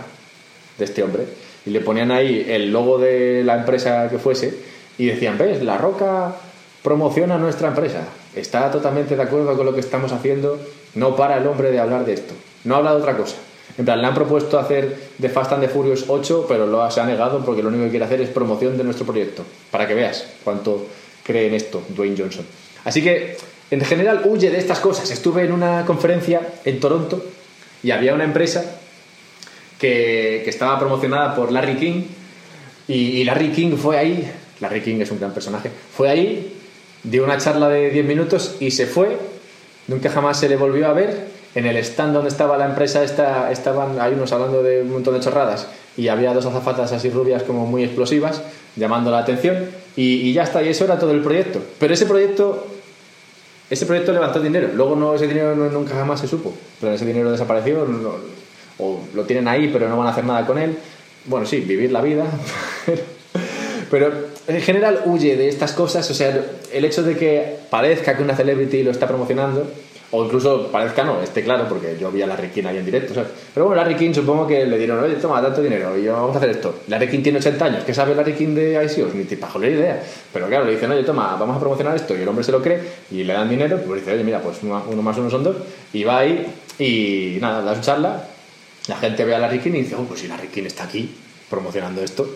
de 0.78 0.84
este 0.84 1.02
hombre, 1.02 1.24
y 1.66 1.70
le 1.70 1.80
ponían 1.80 2.10
ahí 2.10 2.46
el 2.48 2.72
logo 2.72 2.98
de 2.98 3.42
la 3.44 3.58
empresa 3.58 4.08
que 4.08 4.18
fuese, 4.18 4.54
y 4.96 5.06
decían, 5.06 5.36
ves, 5.36 5.62
La 5.62 5.78
Roca 5.78 6.34
promociona 6.82 7.36
nuestra 7.38 7.68
empresa, 7.68 8.04
está 8.34 8.70
totalmente 8.70 9.16
de 9.16 9.22
acuerdo 9.22 9.56
con 9.56 9.66
lo 9.66 9.74
que 9.74 9.80
estamos 9.80 10.12
haciendo, 10.12 10.58
no 10.94 11.16
para 11.16 11.38
el 11.38 11.46
hombre 11.46 11.70
de 11.70 11.80
hablar 11.80 12.04
de 12.04 12.14
esto, 12.14 12.34
no 12.64 12.76
habla 12.76 12.92
de 12.92 12.98
otra 12.98 13.16
cosa. 13.16 13.36
En 13.76 13.84
plan, 13.84 14.00
le 14.00 14.06
han 14.06 14.14
propuesto 14.14 14.58
hacer 14.58 14.96
The 15.20 15.28
Fast 15.28 15.52
and 15.52 15.62
the 15.62 15.68
Furious 15.68 16.04
8, 16.08 16.46
pero 16.48 16.66
lo, 16.66 16.90
se 16.90 17.00
ha 17.00 17.06
negado 17.06 17.44
porque 17.44 17.62
lo 17.62 17.68
único 17.68 17.84
que 17.84 17.90
quiere 17.90 18.04
hacer 18.04 18.20
es 18.20 18.28
promoción 18.30 18.76
de 18.76 18.84
nuestro 18.84 19.06
proyecto, 19.06 19.44
para 19.70 19.86
que 19.86 19.94
veas 19.94 20.26
cuánto 20.42 20.86
cree 21.22 21.46
en 21.46 21.54
esto 21.54 21.82
Dwayne 21.88 22.16
Johnson. 22.18 22.44
Así 22.84 23.02
que, 23.02 23.36
en 23.70 23.80
general, 23.82 24.22
huye 24.24 24.50
de 24.50 24.58
estas 24.58 24.80
cosas. 24.80 25.10
Estuve 25.10 25.44
en 25.44 25.52
una 25.52 25.84
conferencia 25.84 26.40
en 26.64 26.80
Toronto 26.80 27.22
y 27.82 27.90
había 27.90 28.14
una 28.14 28.24
empresa 28.24 28.80
que, 29.78 30.48
estaba 30.48 30.78
promocionada 30.78 31.36
por 31.36 31.52
Larry 31.52 31.76
King 31.76 32.02
y, 32.88 33.22
Larry 33.24 33.50
King 33.50 33.76
fue 33.76 33.98
ahí, 33.98 34.28
Larry 34.60 34.80
King 34.80 35.00
es 35.00 35.10
un 35.10 35.20
gran 35.20 35.32
personaje, 35.32 35.70
fue 35.94 36.08
ahí, 36.08 36.54
dio 37.02 37.22
una 37.22 37.38
charla 37.38 37.68
de 37.68 37.90
10 37.90 38.06
minutos 38.06 38.56
y 38.60 38.70
se 38.70 38.86
fue, 38.86 39.18
nunca 39.86 40.10
jamás 40.10 40.40
se 40.40 40.48
le 40.48 40.56
volvió 40.56 40.88
a 40.88 40.94
ver. 40.94 41.37
En 41.54 41.66
el 41.66 41.76
stand 41.78 42.14
donde 42.14 42.28
estaba 42.28 42.58
la 42.58 42.66
empresa 42.66 43.02
esta, 43.02 43.50
estaban 43.50 44.00
hay 44.00 44.12
hablando 44.12 44.62
de 44.62 44.82
un 44.82 44.92
montón 44.92 45.14
de 45.14 45.20
chorradas 45.20 45.66
y 45.96 46.08
había 46.08 46.32
dos 46.34 46.46
azafatas 46.46 46.92
así 46.92 47.10
rubias 47.10 47.42
como 47.42 47.66
muy 47.66 47.82
explosivas 47.82 48.42
llamando 48.76 49.10
la 49.10 49.18
atención 49.18 49.66
y, 49.96 50.32
ya 50.32 50.44
está, 50.44 50.62
y 50.62 50.68
eso 50.68 50.84
era 50.84 50.96
todo 50.96 51.10
el 51.10 51.22
proyecto. 51.22 51.60
Pero 51.80 51.92
ese 51.92 52.06
proyecto, 52.06 52.68
ese 53.68 53.84
proyecto 53.84 54.12
levantó 54.12 54.38
dinero, 54.40 54.68
luego 54.72 54.94
no, 54.94 55.14
ese 55.14 55.26
dinero 55.26 55.56
nunca 55.56 55.94
jamás 55.94 56.20
se 56.20 56.28
supo, 56.28 56.54
pero 56.80 56.92
ese 56.92 57.04
dinero 57.04 57.32
desapareció, 57.32 57.84
o 58.78 59.00
lo 59.12 59.24
tienen 59.24 59.48
ahí 59.48 59.70
pero 59.72 59.88
no 59.88 59.98
van 59.98 60.06
a 60.06 60.10
hacer 60.10 60.24
nada 60.24 60.46
con 60.46 60.58
él. 60.58 60.78
Bueno, 61.24 61.46
sí, 61.46 61.58
vivir 61.60 61.90
la 61.90 62.00
vida, 62.00 62.26
pero 63.90 64.12
en 64.46 64.60
general 64.60 65.02
huye 65.04 65.36
de 65.36 65.48
estas 65.48 65.72
cosas, 65.72 66.08
o 66.08 66.14
sea, 66.14 66.44
el 66.72 66.84
hecho 66.84 67.02
de 67.02 67.16
que 67.16 67.56
parezca 67.68 68.16
que 68.16 68.22
una 68.22 68.36
celebrity 68.36 68.84
lo 68.84 68.92
está 68.92 69.08
promocionando 69.08 69.68
o 70.10 70.24
incluso 70.24 70.68
parezca 70.72 71.04
no, 71.04 71.20
esté 71.20 71.44
claro, 71.44 71.68
porque 71.68 71.96
yo 72.00 72.10
vi 72.10 72.22
a 72.22 72.26
Larry 72.26 72.48
King 72.48 72.64
ahí 72.64 72.78
en 72.78 72.84
directo, 72.84 73.12
¿sabes? 73.12 73.28
Pero 73.52 73.66
bueno, 73.66 73.82
Larry 73.82 73.94
King 73.94 74.14
supongo 74.14 74.46
que 74.46 74.64
le 74.64 74.78
dieron, 74.78 74.98
oye, 75.04 75.16
toma, 75.16 75.42
tanto 75.42 75.60
dinero 75.60 75.98
y 75.98 76.06
vamos 76.06 76.34
a 76.34 76.38
hacer 76.38 76.50
esto. 76.50 76.80
Larry 76.88 77.08
King 77.08 77.22
tiene 77.22 77.38
80 77.38 77.64
años, 77.64 77.84
¿qué 77.84 77.92
sabe 77.92 78.14
Larry 78.14 78.32
King 78.32 78.54
de 78.54 78.82
ICOs? 78.84 79.14
Ni 79.14 79.24
te 79.24 79.36
la 79.36 79.68
idea. 79.68 80.02
Pero 80.32 80.46
claro, 80.48 80.64
le 80.64 80.72
dicen, 80.72 80.90
oye, 80.90 81.02
toma, 81.02 81.36
vamos 81.38 81.56
a 81.56 81.60
promocionar 81.60 81.94
esto 81.94 82.16
y 82.16 82.22
el 82.22 82.28
hombre 82.28 82.42
se 82.42 82.52
lo 82.52 82.62
cree 82.62 82.80
y 83.10 83.22
le 83.22 83.34
dan 83.34 83.50
dinero, 83.50 83.78
pues 83.86 84.00
dice, 84.00 84.14
oye, 84.14 84.24
mira, 84.24 84.40
pues 84.40 84.58
uno 84.62 85.02
más 85.02 85.18
uno 85.18 85.28
son 85.28 85.44
dos. 85.44 85.56
Y 85.92 86.04
va 86.04 86.18
ahí 86.20 86.46
y 86.78 87.36
nada, 87.40 87.60
da 87.60 87.74
su 87.74 87.82
charla, 87.82 88.28
la 88.86 88.96
gente 88.96 89.26
ve 89.26 89.34
a 89.34 89.38
Larry 89.38 89.58
King 89.58 89.72
y 89.72 89.82
dice, 89.82 89.94
oh, 89.94 90.04
pues 90.04 90.20
si 90.20 90.28
Larry 90.28 90.48
King 90.48 90.64
está 90.64 90.84
aquí 90.84 91.14
promocionando 91.50 92.02
esto, 92.02 92.26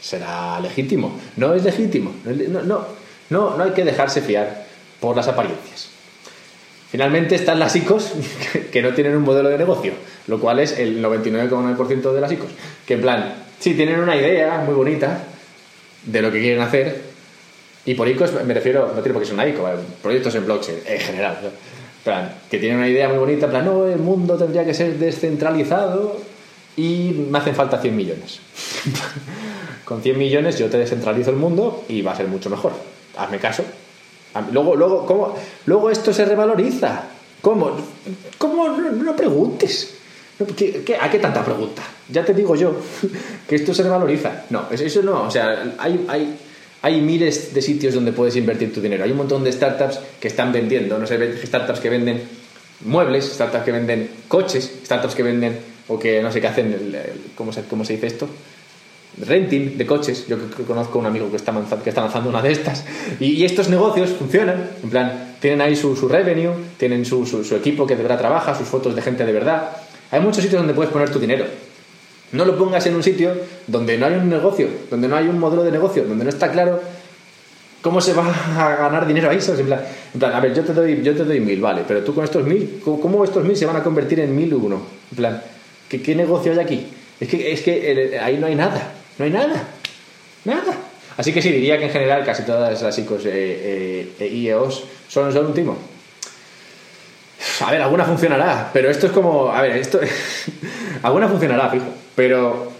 será 0.00 0.58
legítimo. 0.60 1.18
No 1.36 1.52
es 1.52 1.62
legítimo, 1.62 2.14
no, 2.24 2.62
no, 2.62 2.86
no, 3.28 3.56
no 3.56 3.64
hay 3.64 3.72
que 3.72 3.84
dejarse 3.84 4.22
fiar 4.22 4.64
por 4.98 5.14
las 5.14 5.28
apariencias. 5.28 5.97
Finalmente 6.90 7.34
están 7.34 7.58
las 7.58 7.76
ICOs 7.76 8.12
que 8.72 8.82
no 8.82 8.94
tienen 8.94 9.16
un 9.16 9.22
modelo 9.22 9.50
de 9.50 9.58
negocio, 9.58 9.92
lo 10.26 10.40
cual 10.40 10.58
es 10.60 10.78
el 10.78 11.02
99,9% 11.02 12.12
de 12.12 12.20
las 12.20 12.32
ICOs. 12.32 12.50
Que 12.86 12.94
en 12.94 13.00
plan, 13.02 13.34
sí, 13.58 13.74
tienen 13.74 14.00
una 14.00 14.16
idea 14.16 14.62
muy 14.64 14.74
bonita 14.74 15.24
de 16.04 16.22
lo 16.22 16.32
que 16.32 16.40
quieren 16.40 16.62
hacer, 16.62 17.02
y 17.84 17.94
por 17.94 18.08
ICOs 18.08 18.44
me 18.44 18.54
refiero, 18.54 18.92
no 18.94 19.02
tiene 19.02 19.12
por 19.12 19.22
qué 19.22 19.26
ser 19.26 19.34
una 19.34 19.46
ICO, 19.46 19.68
proyectos 20.02 20.34
en 20.34 20.46
blockchain 20.46 20.78
en 20.86 21.00
general. 21.00 21.36
que 22.50 22.58
tienen 22.58 22.78
una 22.78 22.88
idea 22.88 23.08
muy 23.08 23.18
bonita, 23.18 23.48
plan, 23.48 23.66
no, 23.66 23.86
el 23.86 23.98
mundo 23.98 24.36
tendría 24.36 24.64
que 24.64 24.72
ser 24.72 24.98
descentralizado 24.98 26.18
y 26.76 27.26
me 27.30 27.38
hacen 27.38 27.54
falta 27.54 27.80
100 27.80 27.96
millones. 27.96 28.40
Con 29.84 30.02
100 30.02 30.18
millones 30.18 30.58
yo 30.58 30.68
te 30.68 30.78
descentralizo 30.78 31.30
el 31.30 31.36
mundo 31.36 31.84
y 31.88 32.02
va 32.02 32.12
a 32.12 32.16
ser 32.16 32.28
mucho 32.28 32.48
mejor. 32.48 32.72
Hazme 33.16 33.38
caso 33.38 33.64
Luego, 34.52 34.76
luego, 34.76 35.06
¿cómo? 35.06 35.34
luego 35.66 35.90
esto 35.90 36.12
se 36.12 36.24
revaloriza. 36.24 37.04
¿Cómo? 37.40 37.76
¿Cómo? 38.36 38.68
No, 38.68 39.16
preguntes. 39.16 39.94
a 41.00 41.10
qué 41.10 41.18
tanta 41.18 41.44
pregunta? 41.44 41.82
Ya 42.08 42.24
te 42.24 42.34
digo 42.34 42.56
yo 42.56 42.74
que 43.48 43.56
esto 43.56 43.74
se 43.74 43.82
revaloriza. 43.82 44.44
No, 44.50 44.66
eso 44.70 45.02
no. 45.02 45.22
O 45.24 45.30
sea, 45.30 45.74
hay, 45.78 46.04
hay, 46.08 46.36
hay 46.82 47.00
miles 47.00 47.54
de 47.54 47.62
sitios 47.62 47.94
donde 47.94 48.12
puedes 48.12 48.36
invertir 48.36 48.72
tu 48.72 48.80
dinero. 48.80 49.04
Hay 49.04 49.10
un 49.10 49.18
montón 49.18 49.44
de 49.44 49.52
startups 49.52 50.00
que 50.20 50.28
están 50.28 50.52
vendiendo. 50.52 50.98
No 50.98 51.06
sé, 51.06 51.46
startups 51.46 51.80
que 51.80 51.90
venden 51.90 52.22
muebles, 52.84 53.32
startups 53.32 53.64
que 53.64 53.72
venden 53.72 54.10
coches, 54.28 54.80
startups 54.84 55.14
que 55.14 55.22
venden 55.22 55.58
o 55.88 55.98
que 55.98 56.22
no 56.22 56.30
sé 56.32 56.40
qué 56.40 56.46
hacen. 56.48 56.96
¿cómo, 57.34 57.52
se, 57.52 57.62
¿Cómo 57.64 57.84
se 57.84 57.94
dice 57.94 58.06
esto? 58.06 58.28
Renting 59.26 59.76
de 59.76 59.86
coches. 59.86 60.26
Yo 60.28 60.36
conozco 60.66 60.98
un 60.98 61.06
amigo 61.06 61.30
que 61.30 61.36
está, 61.36 61.52
que 61.82 61.88
está 61.90 62.02
lanzando 62.02 62.30
una 62.30 62.42
de 62.42 62.52
estas. 62.52 62.84
Y, 63.20 63.44
estos 63.44 63.68
negocios 63.68 64.10
funcionan. 64.10 64.70
En 64.82 64.90
plan, 64.90 65.34
tienen 65.40 65.60
ahí 65.60 65.76
su, 65.76 65.94
revenue, 66.08 66.52
tienen 66.76 67.04
su, 67.04 67.26
su, 67.26 67.54
equipo 67.54 67.86
que 67.86 67.96
de 67.96 68.02
verdad 68.02 68.18
trabaja, 68.18 68.54
sus 68.54 68.68
fotos 68.68 68.94
de 68.94 69.02
gente 69.02 69.24
de 69.24 69.32
verdad. 69.32 69.70
Hay 70.10 70.20
muchos 70.20 70.42
sitios 70.42 70.60
donde 70.60 70.74
puedes 70.74 70.92
poner 70.92 71.10
tu 71.10 71.18
dinero. 71.18 71.44
No 72.32 72.44
lo 72.44 72.58
pongas 72.58 72.84
en 72.86 72.94
un 72.94 73.02
sitio 73.02 73.32
donde 73.66 73.96
no 73.96 74.06
hay 74.06 74.14
un 74.14 74.28
negocio, 74.28 74.68
donde 74.90 75.08
no 75.08 75.16
hay 75.16 75.28
un 75.28 75.38
modelo 75.38 75.62
de 75.62 75.72
negocio, 75.72 76.04
donde 76.04 76.24
no 76.24 76.30
está 76.30 76.50
claro 76.50 76.80
cómo 77.80 78.00
se 78.00 78.12
va 78.12 78.26
a 78.26 78.76
ganar 78.76 79.06
dinero 79.06 79.30
ahí. 79.30 79.38
En 79.38 79.66
plan, 79.66 79.80
en 80.12 80.20
plan 80.20 80.32
a 80.34 80.40
ver, 80.40 80.54
yo 80.54 80.62
te, 80.62 80.74
doy, 80.74 81.02
yo 81.02 81.14
te 81.14 81.24
doy 81.24 81.40
mil, 81.40 81.60
vale, 81.60 81.82
pero 81.86 82.02
tú 82.02 82.14
con 82.14 82.24
estos 82.24 82.44
mil, 82.44 82.80
¿cómo, 82.84 83.24
estos 83.24 83.44
mil 83.44 83.56
se 83.56 83.66
van 83.66 83.76
a 83.76 83.82
convertir 83.82 84.20
en 84.20 84.34
mil 84.36 84.52
uno? 84.52 84.82
En 85.10 85.16
plan, 85.16 85.42
¿qué, 85.88 86.02
qué 86.02 86.14
negocio 86.14 86.52
hay 86.52 86.58
aquí? 86.58 86.86
Es 87.20 87.28
que, 87.28 87.52
es 87.52 87.62
que 87.62 88.18
ahí 88.22 88.36
no 88.36 88.46
hay 88.46 88.54
nada. 88.54 88.92
No 89.18 89.24
hay 89.24 89.30
nada. 89.30 89.64
Nada. 90.44 90.76
Así 91.16 91.32
que 91.32 91.42
sí, 91.42 91.50
diría 91.50 91.78
que 91.78 91.86
en 91.86 91.90
general 91.90 92.24
casi 92.24 92.44
todas 92.44 92.80
las 92.80 92.98
ICOs 92.98 93.26
eh, 93.26 94.12
eh, 94.18 94.26
IEOs 94.28 94.84
son, 95.08 95.32
son 95.32 95.46
un 95.46 95.54
timo. 95.54 95.76
A 97.66 97.70
ver, 97.72 97.82
alguna 97.82 98.04
funcionará, 98.04 98.70
pero 98.72 98.88
esto 98.88 99.06
es 99.06 99.12
como. 99.12 99.50
A 99.50 99.60
ver, 99.62 99.76
esto. 99.76 99.98
alguna 101.02 101.28
funcionará, 101.28 101.68
fijo. 101.70 101.86
Pero, 102.14 102.72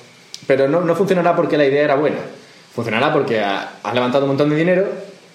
pero 0.47 0.69
no, 0.69 0.81
no 0.83 0.95
funcionará 0.95 1.35
porque 1.35 1.59
la 1.59 1.67
idea 1.67 1.83
era 1.83 1.97
buena. 1.97 2.19
Funcionará 2.73 3.13
porque 3.13 3.41
has 3.41 3.95
levantado 3.95 4.25
un 4.25 4.31
montón 4.31 4.51
de 4.51 4.57
dinero 4.57 4.87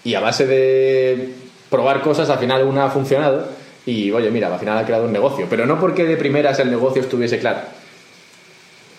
y 0.06 0.16
a 0.16 0.22
base 0.22 0.48
de 0.48 1.34
probar 1.70 2.02
cosas, 2.02 2.30
al 2.30 2.40
final 2.40 2.64
una 2.64 2.86
ha 2.86 2.90
funcionado 2.90 3.48
y, 3.86 4.12
oye, 4.12 4.32
mira, 4.32 4.54
al 4.54 4.60
final 4.60 4.78
ha 4.78 4.86
creado 4.86 5.06
un 5.06 5.12
negocio. 5.12 5.48
Pero 5.50 5.66
no 5.66 5.78
porque 5.78 6.06
de 6.06 6.16
primeras 6.16 6.60
el 6.60 6.72
negocio 6.72 7.02
estuviese 7.02 7.40
claro 7.40 7.60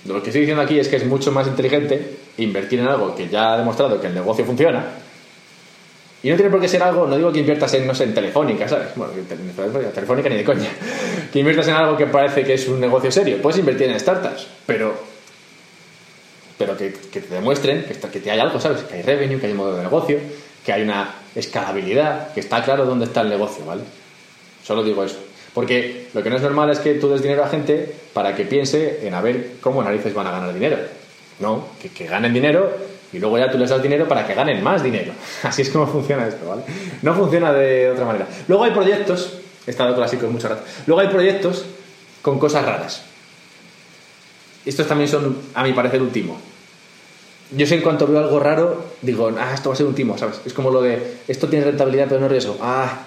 lo 0.07 0.23
que 0.23 0.29
estoy 0.29 0.43
diciendo 0.43 0.63
aquí 0.63 0.79
es 0.79 0.89
que 0.89 0.97
es 0.97 1.07
mucho 1.07 1.33
más 1.33 1.47
inteligente 1.47 2.19
invertir 2.39 2.81
en 2.81 2.89
algo 2.89 3.15
que 3.15 3.29
ya 3.29 3.55
ha 3.55 3.59
demostrado 3.59 4.01
que 4.01 4.09
el 4.09 4.15
negocio 4.15 4.45
funciona. 4.45 4.85
Y 6.23 6.31
no 6.31 6.37
tiene 6.37 6.51
por 6.51 6.61
qué 6.61 6.69
ser 6.69 6.83
algo, 6.83 7.07
no 7.07 7.17
digo 7.17 7.31
que 7.33 7.41
inviertas 7.41 7.75
en, 7.75 7.87
no 7.87 7.95
sé, 7.95 8.05
en 8.05 8.15
Telefónica, 8.15 8.67
¿sabes? 8.67 8.89
Bueno, 8.97 9.13
Telefónica 9.95 10.29
ni 10.29 10.37
de 10.37 10.45
coña. 10.45 10.71
Que 11.33 11.41
inviertas 11.41 11.69
en 11.69 11.75
algo 11.75 11.97
que 11.97 12.07
parece 12.07 12.45
que 12.45 12.55
es 12.55 12.69
un 12.69 12.81
negocio 12.81 13.11
serio. 13.11 13.43
Puedes 13.43 13.59
invertir 13.59 13.91
en 13.91 13.99
startups, 13.99 14.47
pero 14.65 14.95
pero 16.57 16.77
que, 16.77 16.91
te 16.91 17.35
demuestren 17.35 17.85
que, 17.85 18.21
que 18.21 18.31
hay 18.31 18.39
algo, 18.39 18.61
¿sabes? 18.61 18.83
Que 18.83 18.95
hay 18.95 19.03
revenue, 19.03 19.41
que 19.41 19.47
hay 19.47 19.53
un 19.53 19.59
modo 19.59 19.77
de 19.77 19.83
negocio, 19.83 20.19
que 20.65 20.73
hay 20.73 20.83
una 20.83 21.13
escalabilidad, 21.35 22.33
que 22.33 22.41
está 22.41 22.63
claro 22.63 22.85
dónde 22.85 23.07
está 23.07 23.23
el 23.23 23.29
negocio, 23.29 23.65
¿vale? 23.65 23.83
Solo 24.63 24.83
digo 24.85 25.03
eso. 25.05 25.19
Porque 25.55 26.09
lo 26.13 26.23
que 26.23 26.31
no 26.31 26.37
es 26.37 26.43
normal 26.43 26.69
es 26.71 26.81
que 26.81 26.95
tú 26.95 27.09
des 27.09 27.23
dinero 27.23 27.45
a 27.45 27.49
gente 27.49 27.95
para 28.13 28.35
que 28.35 28.45
piense 28.45 29.07
en 29.07 29.15
a 29.15 29.21
ver 29.21 29.53
cómo 29.61 29.83
narices 29.83 30.13
van 30.13 30.27
a 30.27 30.33
ganar 30.33 30.53
dinero. 30.53 30.77
No, 31.39 31.69
que, 31.81 32.07
ganen 32.07 32.35
dinero 32.35 32.71
y 33.13 33.19
luego 33.21 33.39
ya 33.39 33.51
tú 33.51 33.57
les 33.57 33.71
das 33.71 33.81
dinero 33.81 34.09
para 34.09 34.27
que 34.27 34.35
ganen 34.35 34.63
más 34.63 34.83
dinero. 34.83 35.13
Así 35.45 35.63
es 35.63 35.71
como 35.71 35.87
funciona 35.87 36.27
esto, 36.27 36.49
¿vale? 36.49 36.63
No 37.03 37.15
funciona 37.15 37.53
de 37.53 37.91
otra 37.91 38.05
manera. 38.05 38.27
Luego 38.49 38.65
hay 38.65 38.73
proyectos, 38.73 39.39
he 39.67 39.71
estado 39.71 39.95
clásicos 39.95 40.31
mucho 40.31 40.49
rato, 40.49 40.65
luego 40.87 41.01
hay 41.01 41.09
proyectos 41.09 41.65
con 42.21 42.41
cosas 42.41 42.65
raras. 42.65 43.03
Estos 44.67 44.89
también 44.89 45.09
son, 45.09 45.39
a 45.55 45.63
mi 45.63 45.73
parecer, 45.73 46.01
un 46.03 46.11
timo. 46.11 46.41
Yo 47.51 47.67
sé 47.67 47.75
en 47.77 47.83
cuanto 47.83 48.07
veo 48.07 48.19
algo 48.19 48.41
raro, 48.41 48.87
digo, 49.03 49.31
ah, 49.39 49.53
esto 49.55 49.69
va 49.69 49.75
a 49.75 49.77
ser 49.77 49.87
un 49.87 49.95
timo, 49.95 50.17
¿sabes? 50.17 50.41
Es 50.45 50.55
como 50.55 50.71
lo 50.71 50.81
de, 50.83 51.19
esto 51.29 51.49
tiene 51.49 51.67
rentabilidad 51.67 52.07
pero 52.09 52.21
no 52.21 52.29
riesgo. 52.29 52.57
Ah, 52.61 53.01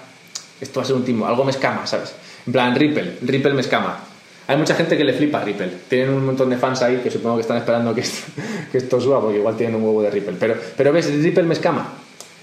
esto 0.60 0.80
va 0.80 0.84
a 0.84 0.86
ser 0.86 0.96
un 0.96 1.04
timo, 1.04 1.26
algo 1.26 1.44
me 1.44 1.50
escama, 1.50 1.86
¿sabes? 1.86 2.14
En 2.48 2.52
plan, 2.52 2.74
Ripple, 2.74 3.18
Ripple 3.26 3.52
me 3.52 3.60
escama. 3.60 3.98
Hay 4.46 4.56
mucha 4.56 4.74
gente 4.74 4.96
que 4.96 5.04
le 5.04 5.12
flipa 5.12 5.44
Ripple. 5.44 5.70
Tienen 5.86 6.08
un 6.08 6.24
montón 6.24 6.48
de 6.48 6.56
fans 6.56 6.80
ahí 6.80 6.96
que 7.04 7.10
supongo 7.10 7.36
que 7.36 7.42
están 7.42 7.58
esperando 7.58 7.94
que 7.94 8.00
esto, 8.00 8.22
que 8.72 8.80
suba 8.80 9.20
porque 9.20 9.36
igual 9.36 9.54
tienen 9.54 9.76
un 9.76 9.82
huevo 9.82 10.00
de 10.02 10.10
Ripple. 10.10 10.36
Pero, 10.40 10.54
pero 10.74 10.90
ves, 10.90 11.12
Ripple 11.12 11.42
me 11.42 11.52
escama. 11.52 11.92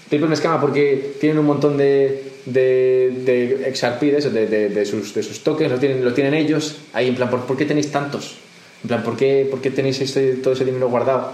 Ripple 0.08 0.28
me 0.28 0.34
escama 0.34 0.60
porque 0.60 1.14
tienen 1.20 1.40
un 1.40 1.46
montón 1.46 1.76
de, 1.76 2.22
de, 2.44 3.10
de 3.24 3.74
XRP, 3.74 4.02
de, 4.02 4.86
sus, 4.86 5.12
de 5.12 5.24
sus 5.24 5.42
tokens, 5.42 5.72
lo 5.72 5.78
tienen, 5.80 6.04
lo 6.04 6.14
tienen 6.14 6.34
ellos. 6.34 6.76
Ahí 6.92 7.08
en 7.08 7.16
plan, 7.16 7.28
¿por, 7.28 7.56
qué 7.56 7.64
tenéis 7.64 7.90
tantos? 7.90 8.36
En 8.84 8.88
plan, 8.88 9.02
¿por 9.02 9.16
qué, 9.16 9.48
por 9.50 9.60
qué 9.60 9.72
tenéis 9.72 10.00
ese- 10.00 10.34
todo 10.34 10.54
ese 10.54 10.64
dinero 10.64 10.88
guardado? 10.88 11.32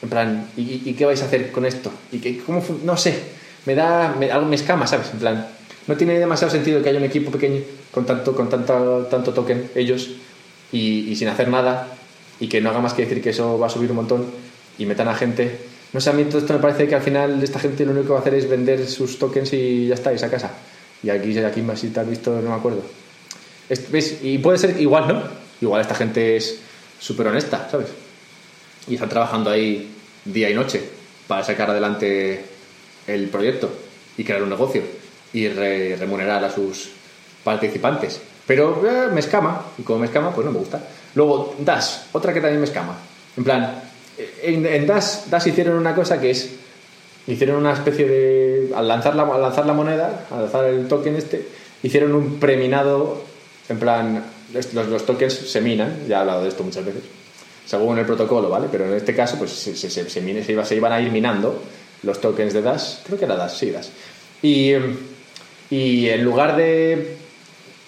En 0.00 0.08
plan, 0.08 0.48
¿y, 0.56 0.90
qué 0.94 1.04
vais 1.04 1.20
a 1.20 1.26
hacer 1.26 1.52
con 1.52 1.66
esto? 1.66 1.92
¿Y 2.10 2.20
qué, 2.20 2.38
cómo 2.38 2.64
No 2.82 2.96
sé, 2.96 3.14
me 3.66 3.74
da, 3.74 4.14
algo 4.32 4.46
me 4.46 4.56
escama, 4.56 4.86
¿sabes? 4.86 5.10
En 5.12 5.18
plan, 5.18 5.46
no 5.86 5.96
tiene 5.96 6.18
demasiado 6.18 6.52
sentido 6.52 6.82
que 6.82 6.88
haya 6.88 6.98
un 6.98 7.04
equipo 7.04 7.30
pequeño 7.30 7.60
con 7.92 8.04
tanto, 8.04 8.34
con 8.34 8.48
tanto, 8.48 9.06
tanto 9.10 9.32
token, 9.32 9.70
ellos, 9.74 10.10
y, 10.72 11.14
sin 11.16 11.28
hacer 11.28 11.48
nada, 11.48 11.88
y 12.40 12.48
que 12.48 12.60
no 12.60 12.70
haga 12.70 12.80
más 12.80 12.92
que 12.92 13.02
decir 13.02 13.22
que 13.22 13.30
eso 13.30 13.58
va 13.58 13.66
a 13.66 13.70
subir 13.70 13.90
un 13.90 13.96
montón, 13.96 14.26
y 14.78 14.86
metan 14.86 15.08
a 15.08 15.14
gente. 15.14 15.58
No 15.92 16.00
sé, 16.00 16.10
a 16.10 16.12
mí 16.12 16.24
todo 16.24 16.38
esto 16.38 16.52
me 16.52 16.58
parece 16.58 16.88
que 16.88 16.94
al 16.94 17.02
final 17.02 17.42
esta 17.42 17.58
gente 17.58 17.84
lo 17.84 17.92
único 17.92 18.06
que 18.06 18.12
va 18.12 18.18
a 18.18 18.20
hacer 18.20 18.34
es 18.34 18.48
vender 18.48 18.86
sus 18.86 19.18
tokens 19.18 19.52
y 19.52 19.86
ya 19.86 19.94
está, 19.94 20.12
y 20.12 20.16
a 20.22 20.30
casa. 20.30 20.50
Y 21.02 21.10
aquí, 21.10 21.38
aquí 21.38 21.62
más 21.62 21.80
si 21.80 21.88
te 21.88 22.00
has 22.00 22.08
visto, 22.08 22.40
no 22.42 22.50
me 22.50 22.56
acuerdo. 22.56 22.82
Es-. 23.68 24.18
Y 24.22 24.38
puede 24.38 24.58
ser 24.58 24.80
igual, 24.80 25.08
¿no? 25.08 25.22
Igual 25.60 25.80
esta 25.80 25.94
gente 25.94 26.36
es 26.36 26.58
súper 26.98 27.28
honesta, 27.28 27.68
¿sabes? 27.70 27.88
Y 28.88 28.94
están 28.94 29.08
trabajando 29.08 29.50
ahí 29.50 29.90
día 30.24 30.50
y 30.50 30.54
noche 30.54 30.82
para 31.26 31.44
sacar 31.44 31.70
adelante 31.70 32.44
el 33.06 33.28
proyecto 33.28 33.70
y 34.18 34.24
crear 34.24 34.42
un 34.42 34.50
negocio 34.50 34.82
y 35.36 35.48
re- 35.48 35.96
remunerar 35.96 36.42
a 36.44 36.50
sus 36.50 36.88
participantes. 37.44 38.20
Pero 38.46 38.82
eh, 38.86 39.08
me 39.12 39.20
escama, 39.20 39.62
y 39.78 39.82
como 39.82 39.98
me 40.00 40.06
escama, 40.06 40.34
pues 40.34 40.44
no 40.46 40.52
me 40.52 40.58
gusta. 40.58 40.80
Luego, 41.14 41.54
Dash, 41.58 41.88
otra 42.12 42.32
que 42.32 42.40
también 42.40 42.60
me 42.60 42.66
escama. 42.66 42.96
En 43.36 43.44
plan, 43.44 43.82
en, 44.42 44.64
en 44.66 44.86
Dash, 44.86 45.46
hicieron 45.46 45.76
una 45.76 45.94
cosa 45.94 46.20
que 46.20 46.30
es 46.30 46.50
hicieron 47.26 47.56
una 47.56 47.72
especie 47.72 48.06
de 48.06 48.72
al 48.74 48.86
lanzar 48.86 49.16
la, 49.16 49.24
al 49.24 49.42
lanzar 49.42 49.66
la 49.66 49.72
moneda 49.72 50.26
al 50.30 50.42
lanzar 50.42 50.64
el 50.66 50.86
token 50.86 51.16
este 51.16 51.44
hicieron 51.82 52.14
un 52.14 52.38
preminado 52.38 53.20
en 53.68 53.80
plan 53.80 54.22
los, 54.54 54.72
los 54.86 55.04
tokens 55.04 55.34
se 55.34 55.60
minan 55.60 56.06
ya 56.06 56.18
he 56.18 56.20
hablado 56.20 56.44
de 56.44 56.50
esto 56.50 56.62
muchas 56.62 56.84
veces 56.84 57.02
según 57.66 57.98
el 57.98 58.06
protocolo 58.06 58.48
vale 58.48 58.68
pero 58.70 58.84
en 58.86 58.92
este 58.94 59.12
caso 59.12 59.38
pues 59.38 59.50
se, 59.50 59.74
se, 59.74 59.90
se, 59.90 60.08
se, 60.08 60.44
se 60.44 60.52
iba- 60.52 60.64
iban 60.72 60.92
a 60.92 61.00
ir 61.00 61.10
minando 61.10 61.60
los 62.04 62.20
tokens 62.20 62.52
de 62.54 62.62
Dash 62.62 62.98
creo 63.04 63.18
que 63.18 63.24
era 63.24 63.34
Dash 63.34 63.56
sí 63.58 63.72
Dash 63.72 63.88
y, 64.40 64.74
y 65.70 66.08
en 66.08 66.22
lugar 66.24 66.56
de 66.56 67.16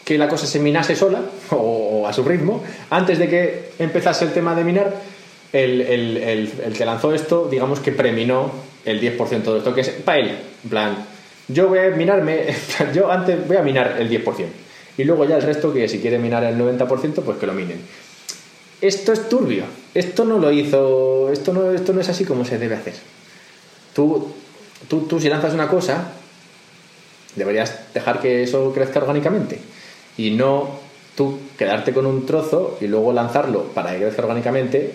que 0.05 0.17
la 0.19 0.29
cosa 0.29 0.47
se 0.47 0.59
minase 0.59 0.97
sola 0.97 1.21
o, 1.51 2.07
a 2.07 2.13
su 2.13 2.23
ritmo, 2.25 2.63
antes 2.91 3.19
de 3.19 3.29
que 3.29 3.71
empezase 3.79 4.25
el 4.25 4.33
tema 4.33 4.55
de 4.55 4.65
minar, 4.65 4.95
el, 5.53 5.81
el- 5.83 6.17
el- 6.19 6.53
el 6.67 6.73
que 6.73 6.85
lanzó 6.85 7.13
esto, 7.15 7.49
digamos 7.51 7.81
que 7.81 7.93
preminó 7.93 8.51
el 8.85 9.01
10% 9.01 9.43
de 9.43 9.51
los 9.51 9.65
tokens 9.65 9.89
para 10.05 10.19
él. 10.19 10.39
En 10.65 10.71
plan, 10.71 11.07
yo 11.49 11.69
voy 11.69 11.79
a 11.81 11.89
minarme, 11.91 12.47
yo 12.95 13.11
antes 13.11 13.47
voy 13.47 13.57
a 13.57 13.63
minar 13.63 13.97
el 13.99 14.09
10%. 14.11 14.25
Y 14.99 15.05
luego 15.05 15.25
ya 15.27 15.37
el 15.37 15.43
resto, 15.43 15.73
que 15.73 15.89
si 15.89 16.01
quiere 16.01 16.19
minar 16.19 16.43
el 16.45 16.57
90%, 16.59 17.23
pues 17.23 17.39
que 17.39 17.47
lo 17.47 17.53
minen. 17.53 17.81
Esto 18.81 19.13
es 19.13 19.29
turbio. 19.29 19.65
Esto 19.95 20.25
no 20.25 20.39
lo 20.39 20.51
hizo. 20.51 21.31
Esto 21.33 21.53
no, 21.53 21.71
esto 21.73 21.93
no 21.93 22.01
es 22.01 22.09
así 22.09 22.25
como 22.25 22.45
se 22.45 22.59
debe 22.59 22.75
hacer. 22.77 22.95
Tú, 23.95 24.33
tú, 24.89 25.03
tú 25.03 25.21
si 25.21 25.29
lanzas 25.29 25.55
una 25.55 25.69
cosa, 25.69 26.13
deberías 27.35 27.93
dejar 27.95 28.21
que 28.21 28.43
eso 28.43 28.73
crezca 28.73 29.01
orgánicamente 29.01 29.59
y 30.17 30.33
no 30.33 30.71
tú 31.17 31.39
quedarte 31.57 31.93
con 31.93 32.07
un 32.07 32.27
trozo 32.27 32.79
y 32.81 32.87
luego 32.87 33.13
lanzarlo 33.13 33.65
para 33.65 33.93
que 33.93 33.99
crezca 34.01 34.23
orgánicamente 34.23 34.93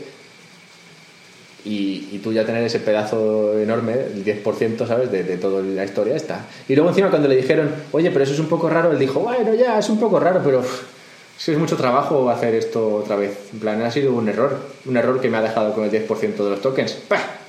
y, 1.65 2.19
tú 2.24 2.32
ya 2.32 2.46
tener 2.46 2.63
ese 2.63 2.80
pedazo 2.80 3.58
enorme, 3.60 3.93
el 3.93 4.24
10%, 4.24 4.88
¿sabes?, 4.88 5.12
de, 5.12 5.24
de 5.24 5.38
toda 5.38 5.62
la 5.62 5.84
historia 5.84 6.15
esta. 6.15 6.46
Y 6.69 6.76
luego 6.76 6.89
encima 6.89 7.10
cuando 7.10 7.28
le 7.28 7.36
dijeron, 7.36 7.74
oye, 7.91 8.12
pero 8.12 8.24
eso 8.24 8.34
es 8.34 8.39
un 8.39 8.48
poco 8.48 8.69
raro, 8.69 8.91
él 8.91 9.00
dijo, 9.00 9.19
bueno, 9.19 9.54
ya, 9.54 9.80
es 9.80 9.89
un 9.89 10.00
poco 10.00 10.19
raro, 10.19 10.41
pero 10.43 10.62
es 10.62 11.50
es 11.52 11.58
mucho 11.58 11.76
trabajo 11.76 12.30
hacer 12.30 12.56
esto 12.56 12.96
otra 12.96 13.15
vez. 13.15 13.50
En 13.52 13.60
plan, 13.60 13.82
ha 13.82 13.91
sido 13.91 14.13
un 14.13 14.30
error, 14.30 14.60
un 14.86 14.96
error 14.96 15.19
que 15.19 15.30
me 15.30 15.38
ha 15.38 15.41
dejado 15.41 15.74
con 15.74 15.84
el 15.84 15.91
10% 15.91 16.36
de 16.36 16.50
los 16.50 16.62
tokens. 16.62 16.98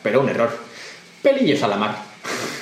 Pero 0.03 0.20
un 0.20 0.29
error. 0.29 0.51
Pelillos 1.23 1.62
a 1.62 1.68
la 1.68 1.77
mar. 1.77 2.13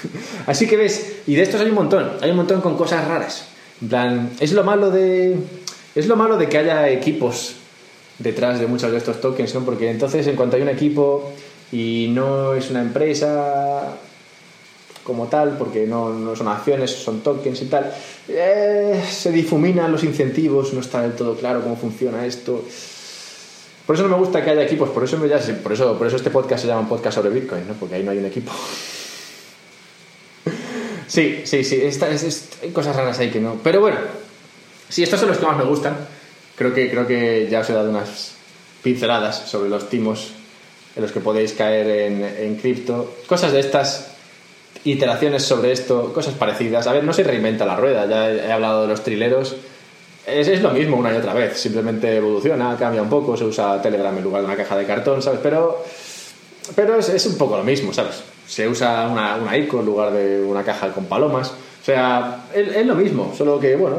Así 0.46 0.66
que 0.66 0.76
ves, 0.76 1.16
y 1.26 1.34
de 1.34 1.42
estos 1.42 1.60
hay 1.60 1.68
un 1.68 1.74
montón, 1.74 2.12
hay 2.20 2.30
un 2.30 2.36
montón 2.36 2.60
con 2.60 2.76
cosas 2.76 3.06
raras. 3.06 3.46
En 3.80 3.88
plan, 3.88 4.30
es 4.40 4.52
lo 4.52 4.64
malo 4.64 4.90
de. 4.90 5.36
Es 5.94 6.06
lo 6.06 6.16
malo 6.16 6.38
de 6.38 6.48
que 6.48 6.58
haya 6.58 6.88
equipos 6.88 7.56
detrás 8.18 8.60
de 8.60 8.66
muchos 8.66 8.90
de 8.90 8.98
estos 8.98 9.20
tokens, 9.20 9.54
¿no? 9.54 9.64
Porque 9.64 9.90
entonces, 9.90 10.26
en 10.26 10.36
cuanto 10.36 10.56
hay 10.56 10.62
un 10.62 10.68
equipo 10.68 11.32
y 11.70 12.08
no 12.10 12.54
es 12.54 12.70
una 12.70 12.80
empresa 12.80 13.96
como 15.04 15.26
tal, 15.26 15.56
porque 15.58 15.86
no, 15.86 16.34
son 16.36 16.48
acciones, 16.48 16.90
son 16.90 17.20
tokens 17.20 17.60
y 17.62 17.64
tal, 17.66 17.92
eh, 18.28 19.02
se 19.10 19.32
difuminan 19.32 19.90
los 19.90 20.04
incentivos, 20.04 20.72
no 20.72 20.80
está 20.80 21.02
del 21.02 21.12
todo 21.12 21.34
claro 21.34 21.60
cómo 21.62 21.76
funciona 21.76 22.24
esto. 22.24 22.64
Por 23.84 23.96
eso 23.96 24.04
no 24.04 24.10
me 24.10 24.16
gusta 24.16 24.44
que 24.44 24.50
haya 24.50 24.62
equipos, 24.62 24.90
por 24.90 25.02
eso, 25.02 25.18
por 25.18 25.72
eso 26.06 26.16
este 26.16 26.30
podcast 26.30 26.62
se 26.62 26.68
llama 26.68 26.82
un 26.82 26.88
podcast 26.88 27.16
sobre 27.16 27.30
Bitcoin, 27.30 27.66
¿no? 27.66 27.74
Porque 27.74 27.96
ahí 27.96 28.04
no 28.04 28.12
hay 28.12 28.18
un 28.18 28.26
equipo. 28.26 28.52
Sí, 31.12 31.42
sí, 31.44 31.62
sí, 31.62 31.82
hay 32.62 32.70
cosas 32.70 32.96
raras 32.96 33.18
ahí 33.18 33.30
que 33.30 33.38
no. 33.38 33.60
Pero 33.62 33.82
bueno, 33.82 33.98
sí, 34.88 35.02
estos 35.02 35.20
son 35.20 35.28
los 35.28 35.36
que 35.36 35.44
más 35.44 35.58
me 35.58 35.64
gustan. 35.64 35.94
Creo 36.56 36.72
que, 36.72 36.90
creo 36.90 37.06
que 37.06 37.48
ya 37.50 37.60
os 37.60 37.68
he 37.68 37.74
dado 37.74 37.90
unas 37.90 38.32
pinceladas 38.82 39.46
sobre 39.46 39.68
los 39.68 39.90
timos 39.90 40.30
en 40.96 41.02
los 41.02 41.12
que 41.12 41.20
podéis 41.20 41.52
caer 41.52 41.86
en, 41.86 42.24
en 42.24 42.56
cripto. 42.56 43.16
Cosas 43.26 43.52
de 43.52 43.60
estas, 43.60 44.12
iteraciones 44.84 45.42
sobre 45.42 45.72
esto, 45.72 46.14
cosas 46.14 46.32
parecidas. 46.32 46.86
A 46.86 46.94
ver, 46.94 47.04
no 47.04 47.12
se 47.12 47.24
reinventa 47.24 47.66
la 47.66 47.76
rueda, 47.76 48.06
ya 48.06 48.30
he, 48.30 48.46
he 48.46 48.50
hablado 48.50 48.80
de 48.80 48.88
los 48.88 49.04
trileros. 49.04 49.54
Es, 50.26 50.48
es 50.48 50.62
lo 50.62 50.70
mismo 50.70 50.96
una 50.96 51.12
y 51.12 51.18
otra 51.18 51.34
vez, 51.34 51.60
simplemente 51.60 52.16
evoluciona, 52.16 52.74
cambia 52.78 53.02
un 53.02 53.10
poco, 53.10 53.36
se 53.36 53.44
usa 53.44 53.82
Telegram 53.82 54.16
en 54.16 54.24
lugar 54.24 54.40
de 54.40 54.46
una 54.46 54.56
caja 54.56 54.78
de 54.78 54.86
cartón, 54.86 55.20
¿sabes? 55.20 55.40
Pero 55.42 55.84
pero 56.74 56.96
es, 56.98 57.10
es 57.10 57.26
un 57.26 57.36
poco 57.36 57.58
lo 57.58 57.64
mismo, 57.64 57.92
¿sabes? 57.92 58.22
Se 58.46 58.68
usa 58.68 59.08
una, 59.08 59.36
una 59.36 59.56
ICO 59.56 59.80
en 59.80 59.86
lugar 59.86 60.12
de 60.12 60.42
una 60.42 60.62
caja 60.62 60.92
con 60.92 61.06
palomas. 61.06 61.50
O 61.50 61.84
sea, 61.84 62.46
es, 62.54 62.86
lo 62.86 62.94
mismo, 62.94 63.34
solo 63.36 63.58
que, 63.58 63.74
bueno, 63.74 63.96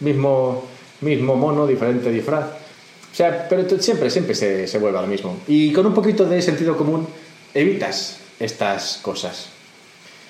mismo, 0.00 0.64
mismo 1.00 1.36
mono, 1.36 1.66
diferente 1.66 2.10
disfraz. 2.10 2.44
O 2.44 3.14
sea, 3.14 3.46
pero 3.48 3.68
siempre, 3.80 4.08
siempre 4.10 4.34
se, 4.34 4.66
se 4.66 4.78
vuelve 4.78 5.00
lo 5.00 5.06
mismo. 5.06 5.40
Y 5.46 5.72
con 5.72 5.84
un 5.86 5.94
poquito 5.94 6.24
de 6.24 6.40
sentido 6.40 6.76
común 6.76 7.06
evitas 7.52 8.20
estas 8.38 8.98
cosas. 9.02 9.48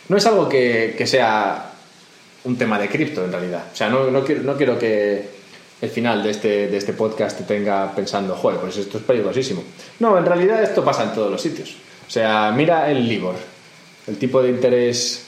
No 0.08 0.16
es 0.16 0.26
algo 0.26 0.48
que, 0.48 0.94
que 0.96 1.06
sea 1.06 1.72
un 2.44 2.56
tema 2.56 2.78
de 2.78 2.88
cripto, 2.88 3.24
en 3.24 3.32
realidad. 3.32 3.64
O 3.72 3.76
sea, 3.76 3.88
no, 3.90 4.10
no, 4.10 4.24
quiero, 4.24 4.42
no 4.42 4.56
quiero 4.56 4.78
que 4.78 5.38
el 5.80 5.90
final 5.90 6.22
de 6.22 6.30
este, 6.30 6.68
de 6.68 6.76
este 6.76 6.92
podcast 6.92 7.38
te 7.38 7.44
tenga 7.44 7.94
pensando, 7.94 8.34
joder, 8.34 8.58
pues 8.58 8.76
esto 8.76 8.98
es 8.98 9.04
peligrosísimo. 9.04 9.62
No, 10.00 10.18
en 10.18 10.26
realidad 10.26 10.62
esto 10.62 10.84
pasa 10.84 11.04
en 11.04 11.12
todos 11.12 11.30
los 11.30 11.40
sitios. 11.40 11.76
O 12.08 12.10
sea, 12.10 12.50
mira 12.56 12.90
el 12.90 13.06
LIBOR, 13.06 13.34
el 14.06 14.16
tipo 14.16 14.40
de 14.40 14.48
interés 14.48 15.26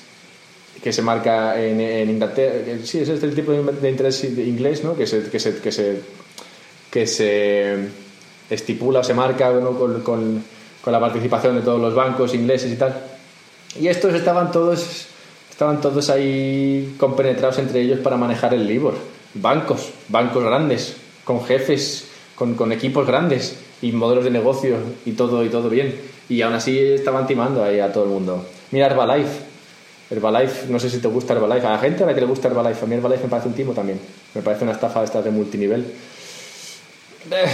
que 0.82 0.94
se 0.94 1.02
marca 1.02 1.60
en, 1.62 2.08
Inglaterra. 2.08 2.54
Sí, 2.84 3.00
ese 3.00 3.14
es 3.14 3.22
el 3.22 3.34
tipo 3.34 3.52
de 3.52 3.62
de 3.62 3.90
interés 3.90 4.24
inglés, 4.24 4.82
¿no? 4.82 4.96
Que 4.96 5.06
se, 5.06 5.28
que 5.28 5.38
se, 5.38 5.58
que 5.60 5.72
se, 5.72 6.00
que 6.90 7.06
se 7.06 7.88
estipula 8.48 9.00
o 9.00 9.04
se 9.04 9.12
marca 9.12 9.50
¿no? 9.50 9.78
con, 9.78 10.00
con, 10.00 10.42
con 10.80 10.92
la 10.92 10.98
participación 10.98 11.56
de 11.56 11.60
todos 11.60 11.82
los 11.82 11.94
bancos 11.94 12.32
ingleses 12.32 12.72
y 12.72 12.76
tal. 12.76 12.98
Y 13.78 13.88
estos 13.88 14.14
estaban 14.14 14.50
todos, 14.50 15.06
estaban 15.50 15.82
todos 15.82 16.08
ahí 16.08 16.94
compenetrados 16.98 17.58
entre 17.58 17.82
ellos 17.82 17.98
para 17.98 18.16
manejar 18.16 18.54
el 18.54 18.66
LIBOR. 18.66 18.94
Bancos, 19.34 19.90
bancos 20.08 20.42
grandes, 20.42 20.96
con 21.24 21.44
jefes, 21.44 22.06
con, 22.34 22.54
con 22.54 22.72
equipos 22.72 23.06
grandes 23.06 23.58
y 23.82 23.92
modelos 23.92 24.24
de 24.24 24.30
negocio 24.30 24.76
y 25.04 25.12
todo, 25.12 25.44
y 25.44 25.48
todo 25.48 25.68
bien. 25.68 25.94
Y 26.28 26.42
aún 26.42 26.54
así 26.54 26.78
estaban 26.78 27.26
timando 27.26 27.64
ahí 27.64 27.80
a 27.80 27.92
todo 27.92 28.04
el 28.04 28.10
mundo. 28.10 28.46
Mira 28.70 28.86
Herbalife. 28.86 29.50
Herbalife, 30.10 30.66
no 30.68 30.78
sé 30.78 30.90
si 30.90 30.98
te 30.98 31.08
gusta 31.08 31.34
Herbalife. 31.34 31.66
A 31.66 31.70
la 31.70 31.78
gente 31.78 32.04
a 32.04 32.06
la 32.06 32.14
que 32.14 32.20
le 32.20 32.26
gusta 32.26 32.48
Herbalife. 32.48 32.84
A 32.84 32.88
mí 32.88 32.94
Herbalife 32.94 33.24
me 33.24 33.28
parece 33.28 33.48
un 33.48 33.54
timo 33.54 33.72
también. 33.72 34.00
Me 34.34 34.42
parece 34.42 34.64
una 34.64 34.72
estafa 34.72 35.00
de 35.00 35.06
estas 35.06 35.24
de 35.24 35.30
multinivel. 35.30 35.80
Eh, 37.30 37.46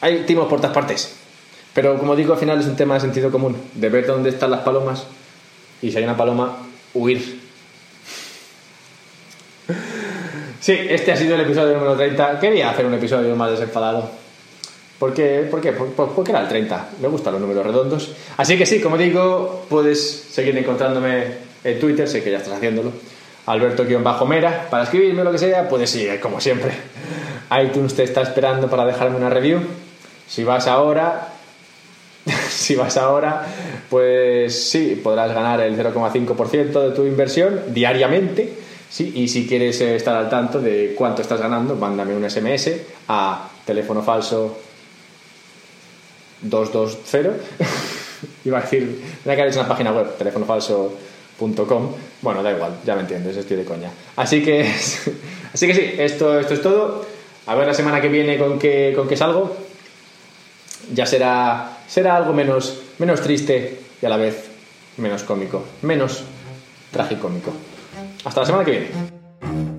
hay 0.00 0.24
timos 0.26 0.48
por 0.48 0.60
todas 0.60 0.74
partes. 0.74 1.16
Pero 1.72 1.98
como 1.98 2.14
digo, 2.14 2.32
al 2.34 2.38
final 2.38 2.60
es 2.60 2.66
un 2.66 2.76
tema 2.76 2.94
de 2.94 3.00
sentido 3.00 3.30
común. 3.30 3.56
De 3.74 3.88
ver 3.88 4.06
dónde 4.06 4.30
están 4.30 4.50
las 4.50 4.60
palomas 4.60 5.04
y 5.82 5.90
si 5.90 5.98
hay 5.98 6.04
una 6.04 6.16
paloma, 6.16 6.56
huir. 6.94 7.40
Sí, 10.60 10.72
este 10.88 11.12
ha 11.12 11.16
sido 11.16 11.34
el 11.34 11.42
episodio 11.42 11.74
número 11.74 11.94
30. 11.94 12.40
Quería 12.40 12.70
hacer 12.70 12.86
un 12.86 12.94
episodio 12.94 13.36
más 13.36 13.50
desenfadado. 13.50 14.23
¿Por 14.98 15.12
qué? 15.12 15.46
¿Por 15.50 15.60
qué? 15.60 15.72
Por- 15.72 15.88
por- 15.92 16.12
porque 16.14 16.30
era 16.30 16.40
el 16.42 16.48
30. 16.48 16.90
Me 17.02 17.08
gustan 17.08 17.32
los 17.34 17.42
números 17.42 17.64
redondos. 17.66 18.12
Así 18.36 18.56
que 18.56 18.64
sí, 18.66 18.80
como 18.80 18.96
digo, 18.96 19.66
puedes 19.68 20.00
seguir 20.30 20.56
encontrándome 20.56 21.24
en 21.64 21.80
Twitter, 21.80 22.08
sé 22.08 22.22
que 22.22 22.30
ya 22.30 22.38
estás 22.38 22.54
haciéndolo. 22.54 22.92
Alberto-Mera, 23.46 24.68
para 24.70 24.84
escribirme 24.84 25.24
lo 25.24 25.32
que 25.32 25.38
sea, 25.38 25.68
puedes 25.68 25.94
ir, 25.96 26.18
como 26.20 26.40
siempre, 26.40 26.72
iTunes 27.62 27.94
te 27.94 28.04
está 28.04 28.22
esperando 28.22 28.68
para 28.68 28.86
dejarme 28.86 29.16
una 29.16 29.28
review. 29.30 29.60
Si 30.26 30.44
vas 30.44 30.66
ahora, 30.66 31.28
si 32.48 32.74
vas 32.76 32.96
ahora, 32.96 33.44
pues 33.90 34.68
sí, 34.70 34.98
podrás 35.02 35.34
ganar 35.34 35.60
el 35.60 35.76
0,5% 35.76 36.80
de 36.88 36.90
tu 36.92 37.04
inversión 37.04 37.60
diariamente. 37.68 38.54
Sí, 38.88 39.12
y 39.16 39.28
si 39.28 39.46
quieres 39.46 39.80
estar 39.80 40.16
al 40.16 40.30
tanto 40.30 40.60
de 40.60 40.94
cuánto 40.96 41.20
estás 41.20 41.40
ganando, 41.40 41.74
mándame 41.74 42.14
un 42.16 42.28
SMS 42.30 42.70
a 43.08 43.50
teléfono 43.66 44.02
falso 44.02 44.56
220. 46.44 47.40
Iba 48.44 48.58
a 48.58 48.62
decir, 48.62 49.02
tenía 49.22 49.36
que 49.36 49.42
haber 49.42 49.54
una 49.54 49.68
página 49.68 49.92
web, 49.92 50.16
teléfono 50.16 50.46
falso.com. 50.46 51.92
Bueno, 52.22 52.42
da 52.42 52.52
igual, 52.52 52.78
ya 52.84 52.94
me 52.94 53.02
entiendes, 53.02 53.36
estoy 53.36 53.56
de 53.56 53.64
coña. 53.64 53.90
Así 54.16 54.42
que, 54.42 54.62
así 55.52 55.66
que 55.66 55.74
sí, 55.74 55.94
esto, 55.98 56.38
esto 56.38 56.54
es 56.54 56.62
todo. 56.62 57.06
A 57.46 57.54
ver 57.54 57.66
la 57.66 57.74
semana 57.74 58.00
que 58.00 58.08
viene 58.08 58.38
con 58.38 58.58
qué, 58.58 58.92
con 58.96 59.08
qué 59.08 59.16
salgo. 59.16 59.56
Ya 60.92 61.06
será, 61.06 61.78
será 61.86 62.16
algo 62.16 62.32
menos, 62.32 62.78
menos 62.98 63.20
triste 63.20 63.80
y 64.00 64.06
a 64.06 64.08
la 64.08 64.16
vez 64.16 64.50
menos 64.96 65.22
cómico. 65.22 65.64
Menos 65.82 66.24
tragicómico. 66.90 67.52
Hasta 68.24 68.40
la 68.40 68.46
semana 68.46 68.64
que 68.64 68.70
viene. 68.70 69.73